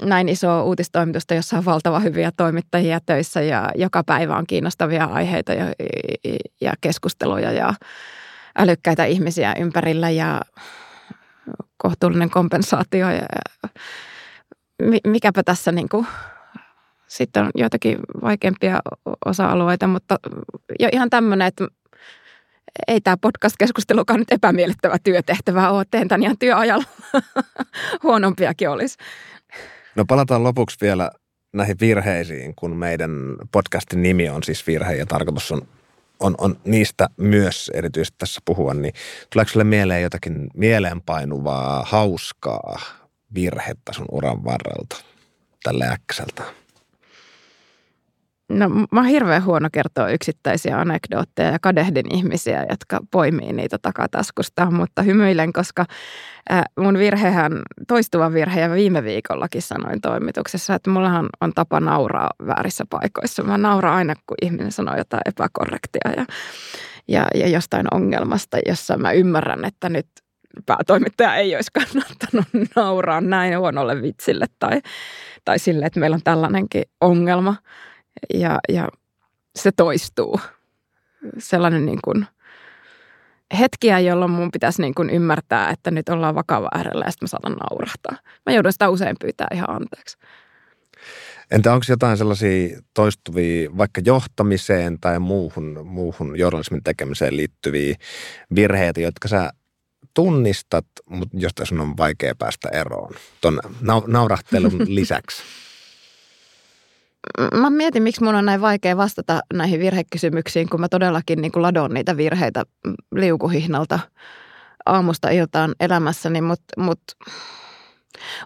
näin 0.01 0.29
isoa 0.29 0.63
uutistoimitusta, 0.63 1.33
jossa 1.33 1.57
on 1.57 1.65
valtava 1.65 1.99
hyviä 1.99 2.31
toimittajia 2.37 2.99
töissä 3.05 3.41
ja 3.41 3.69
joka 3.75 4.03
päivä 4.03 4.37
on 4.37 4.47
kiinnostavia 4.47 5.05
aiheita 5.05 5.53
ja, 5.53 5.65
ja 6.61 6.73
keskusteluja 6.81 7.51
ja 7.51 7.73
älykkäitä 8.57 9.05
ihmisiä 9.05 9.55
ympärillä 9.59 10.09
ja 10.09 10.41
kohtuullinen 11.77 12.29
kompensaatio 12.29 13.09
ja 13.09 13.27
mikäpä 15.07 15.43
tässä 15.43 15.71
niin 15.71 15.89
kuin 15.89 16.07
sitten 17.09 17.43
on 17.43 17.51
joitakin 17.55 17.97
vaikeampia 18.21 18.79
osa-alueita, 19.25 19.87
mutta 19.87 20.19
jo 20.79 20.89
ihan 20.91 21.09
tämmöinen, 21.09 21.47
että 21.47 21.67
ei 22.87 23.01
tämä 23.01 23.17
podcast-keskustelukaan 23.17 24.19
nyt 24.19 24.31
epämiellyttävä 24.31 24.97
työtehtävä 25.03 25.69
ole. 25.69 25.83
Teen 25.91 26.07
tämän 26.07 26.23
ihan 26.23 26.37
työajalla. 26.37 26.85
Huonompiakin 28.03 28.69
olisi. 28.69 28.97
No 29.95 30.05
palataan 30.05 30.43
lopuksi 30.43 30.77
vielä 30.81 31.11
näihin 31.53 31.75
virheisiin, 31.81 32.53
kun 32.55 32.75
meidän 32.75 33.11
podcastin 33.51 34.01
nimi 34.01 34.29
on 34.29 34.43
siis 34.43 34.67
virhe 34.67 34.93
ja 34.93 35.05
tarkoitus 35.05 35.51
on, 35.51 35.61
on, 36.19 36.35
on 36.37 36.59
niistä 36.65 37.07
myös 37.17 37.71
erityisesti 37.73 38.15
tässä 38.17 38.41
puhua, 38.45 38.73
niin 38.73 38.93
tuleeko 39.33 39.49
sinulle 39.49 39.69
mieleen 39.69 40.01
jotakin 40.01 40.47
mieleenpainuvaa, 40.53 41.83
hauskaa 41.87 42.79
virhettä 43.33 43.93
sun 43.93 44.05
uran 44.11 44.43
varrelta 44.43 44.95
tällä 45.63 45.85
äkkäseltä? 45.85 46.58
No 48.49 48.69
mä 48.69 48.99
oon 48.99 49.05
hirveän 49.05 49.45
huono 49.45 49.69
kertoa 49.71 50.09
yksittäisiä 50.09 50.79
anekdootteja 50.79 51.51
ja 51.51 51.59
kadehdin 51.61 52.15
ihmisiä, 52.15 52.65
jotka 52.69 52.99
poimii 53.11 53.53
niitä 53.53 53.77
takataskusta, 53.81 54.71
mutta 54.71 55.01
hymyilen, 55.01 55.53
koska 55.53 55.85
mun 56.79 56.97
virhehän, 56.97 57.51
toistuva 57.87 58.33
virhe 58.33 58.61
ja 58.61 58.71
viime 58.71 59.03
viikollakin 59.03 59.61
sanoin 59.61 60.01
toimituksessa, 60.01 60.75
että 60.75 60.89
mullahan 60.89 61.29
on 61.41 61.53
tapa 61.53 61.79
nauraa 61.79 62.29
väärissä 62.47 62.85
paikoissa. 62.89 63.43
Mä 63.43 63.57
nauraan 63.57 63.95
aina, 63.95 64.13
kun 64.27 64.37
ihminen 64.41 64.71
sanoo 64.71 64.95
jotain 64.97 65.21
epäkorrektia 65.25 66.11
ja, 66.17 66.25
ja, 67.07 67.27
ja 67.35 67.47
jostain 67.47 67.85
ongelmasta, 67.91 68.57
jossa 68.67 68.97
mä 68.97 69.11
ymmärrän, 69.11 69.65
että 69.65 69.89
nyt 69.89 70.07
päätoimittaja 70.65 71.35
ei 71.35 71.55
olisi 71.55 71.71
kannattanut 71.73 72.45
nauraa 72.75 73.21
näin 73.21 73.59
huonolle 73.59 74.01
vitsille 74.01 74.45
tai, 74.59 74.81
tai 75.45 75.59
sille, 75.59 75.85
että 75.85 75.99
meillä 75.99 76.15
on 76.15 76.23
tällainenkin 76.23 76.83
ongelma 77.01 77.55
ja, 78.33 78.59
ja 78.69 78.87
se 79.55 79.71
toistuu. 79.71 80.39
Sellainen 81.37 81.85
niin 81.85 81.99
kuin 82.03 82.27
hetkiä, 83.59 83.99
jolloin 83.99 84.31
mun 84.31 84.51
pitäisi 84.51 84.81
niin 84.81 84.95
kuin 84.95 85.09
ymmärtää, 85.09 85.69
että 85.69 85.91
nyt 85.91 86.09
ollaan 86.09 86.35
vakava 86.35 86.69
äärellä 86.75 87.05
ja 87.05 87.11
sitten 87.11 87.25
mä 87.25 87.29
saatan 87.29 87.57
naurahtaa. 87.69 88.17
Mä 88.45 88.53
joudun 88.53 88.71
sitä 88.71 88.89
usein 88.89 89.15
pyytää 89.21 89.47
ihan 89.53 89.69
anteeksi. 89.69 90.17
Entä 91.51 91.73
onko 91.73 91.85
jotain 91.89 92.17
sellaisia 92.17 92.81
toistuvia 92.93 93.69
vaikka 93.77 94.01
johtamiseen 94.05 94.99
tai 95.01 95.19
muuhun, 95.19 95.79
muuhun 95.83 96.39
journalismin 96.39 96.83
tekemiseen 96.83 97.37
liittyviä 97.37 97.95
virheitä, 98.55 99.01
jotka 99.01 99.27
sä 99.27 99.51
tunnistat, 100.13 100.85
mutta 101.09 101.37
josta 101.39 101.65
sun 101.65 101.79
on 101.79 101.97
vaikea 101.97 102.35
päästä 102.35 102.69
eroon 102.69 103.13
tuon 103.41 103.59
naurahtelun 104.07 104.79
lisäksi? 104.95 105.43
Mä 107.53 107.69
mietin, 107.69 108.03
miksi 108.03 108.23
mun 108.23 108.35
on 108.35 108.45
näin 108.45 108.61
vaikea 108.61 108.97
vastata 108.97 109.41
näihin 109.53 109.79
virhekysymyksiin, 109.79 110.69
kun 110.69 110.81
mä 110.81 110.89
todellakin 110.89 111.41
niin 111.41 111.51
kuin 111.51 111.63
ladon 111.63 111.93
niitä 111.93 112.17
virheitä 112.17 112.63
liukuhihnalta 113.15 113.99
aamusta 114.85 115.29
iltaan 115.29 115.75
elämässäni, 115.79 116.41
mutta 116.41 116.81
mut, 116.81 117.01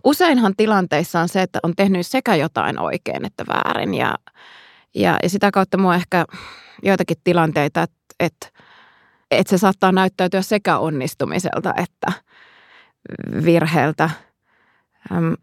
useinhan 0.04 0.54
tilanteissa 0.58 1.20
on 1.20 1.30
se, 1.30 1.42
että 1.42 1.60
on 1.64 1.76
tehnyt 1.76 2.08
sekä 2.08 2.36
jotain 2.36 2.80
oikein 2.80 3.26
että 3.26 3.44
väärin 3.48 3.94
ja, 3.94 4.16
ja, 4.96 5.18
ja 5.24 5.30
sitä 5.30 5.52
kautta 5.52 5.78
mua 5.78 5.96
ehkä 5.96 6.26
joitakin 6.84 7.18
tilanteita, 7.24 7.82
että, 7.84 7.98
että, 8.20 8.48
että 9.32 9.50
se 9.50 9.58
saattaa 9.58 9.92
näyttäytyä 9.92 10.42
sekä 10.42 10.78
onnistumiselta 10.78 11.74
että 11.78 12.12
virheeltä. 13.46 14.10
Ähm, 15.12 15.34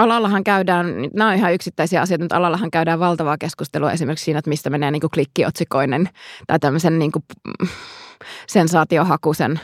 alallahan 0.00 0.44
käydään, 0.44 0.86
nämä 1.14 1.30
on 1.30 1.36
ihan 1.36 1.54
yksittäisiä 1.54 2.00
asioita, 2.00 2.24
mutta 2.24 2.36
alallahan 2.36 2.70
käydään 2.70 3.00
valtavaa 3.00 3.38
keskustelua 3.38 3.92
esimerkiksi 3.92 4.24
siinä, 4.24 4.38
että 4.38 4.48
mistä 4.48 4.70
menee 4.70 4.90
niin 4.90 5.00
kuin 5.00 5.10
klikkiotsikoinen 5.10 6.08
tai 6.46 6.58
tämmöisen 6.58 6.98
niin 6.98 7.12
kuin 7.12 7.24
sensaatiohakuisen 8.46 9.60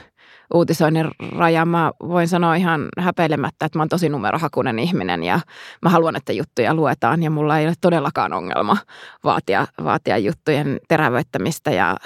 uutisoinnin 0.54 1.10
raja. 1.36 1.64
Mä 1.64 1.92
voin 2.08 2.28
sanoa 2.28 2.54
ihan 2.54 2.88
häpeilemättä, 2.98 3.66
että 3.66 3.78
mä 3.78 3.82
oon 3.82 3.88
tosi 3.88 4.08
numerohakunen 4.08 4.78
ihminen 4.78 5.22
ja 5.22 5.40
mä 5.82 5.90
haluan, 5.90 6.16
että 6.16 6.32
juttuja 6.32 6.74
luetaan 6.74 7.22
ja 7.22 7.30
mulla 7.30 7.58
ei 7.58 7.66
ole 7.66 7.74
todellakaan 7.80 8.32
ongelma 8.32 8.76
vaatia, 9.24 9.66
vaatia 9.84 10.18
juttujen 10.18 10.80
terävöittämistä 10.88 11.70
ja 11.70 11.96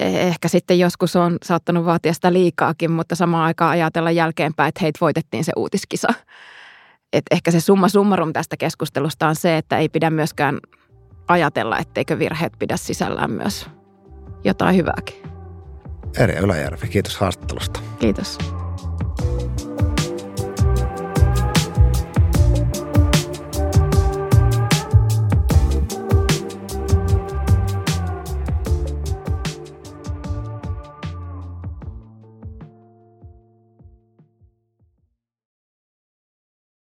ehkä 0.00 0.48
sitten 0.48 0.78
joskus 0.78 1.16
on 1.16 1.36
saattanut 1.44 1.84
vaatia 1.84 2.12
sitä 2.12 2.32
liikaakin, 2.32 2.90
mutta 2.90 3.14
samaan 3.14 3.44
aikaan 3.44 3.70
ajatella 3.70 4.10
jälkeenpäin, 4.10 4.68
että 4.68 4.80
heitä 4.82 4.98
voitettiin 5.00 5.44
se 5.44 5.52
uutiskisa 5.56 6.08
että 7.16 7.34
ehkä 7.34 7.50
se 7.50 7.60
summa 7.60 7.88
summarum 7.88 8.32
tästä 8.32 8.56
keskustelusta 8.56 9.28
on 9.28 9.36
se, 9.36 9.56
että 9.56 9.78
ei 9.78 9.88
pidä 9.88 10.10
myöskään 10.10 10.58
ajatella, 11.28 11.78
etteikö 11.78 12.18
virheet 12.18 12.52
pidä 12.58 12.76
sisällään 12.76 13.30
myös 13.30 13.66
jotain 14.44 14.76
hyvääkin. 14.76 15.16
Eri 16.18 16.34
Yläjärvi, 16.34 16.88
kiitos 16.88 17.16
haastattelusta. 17.16 17.80
Kiitos. 17.98 18.38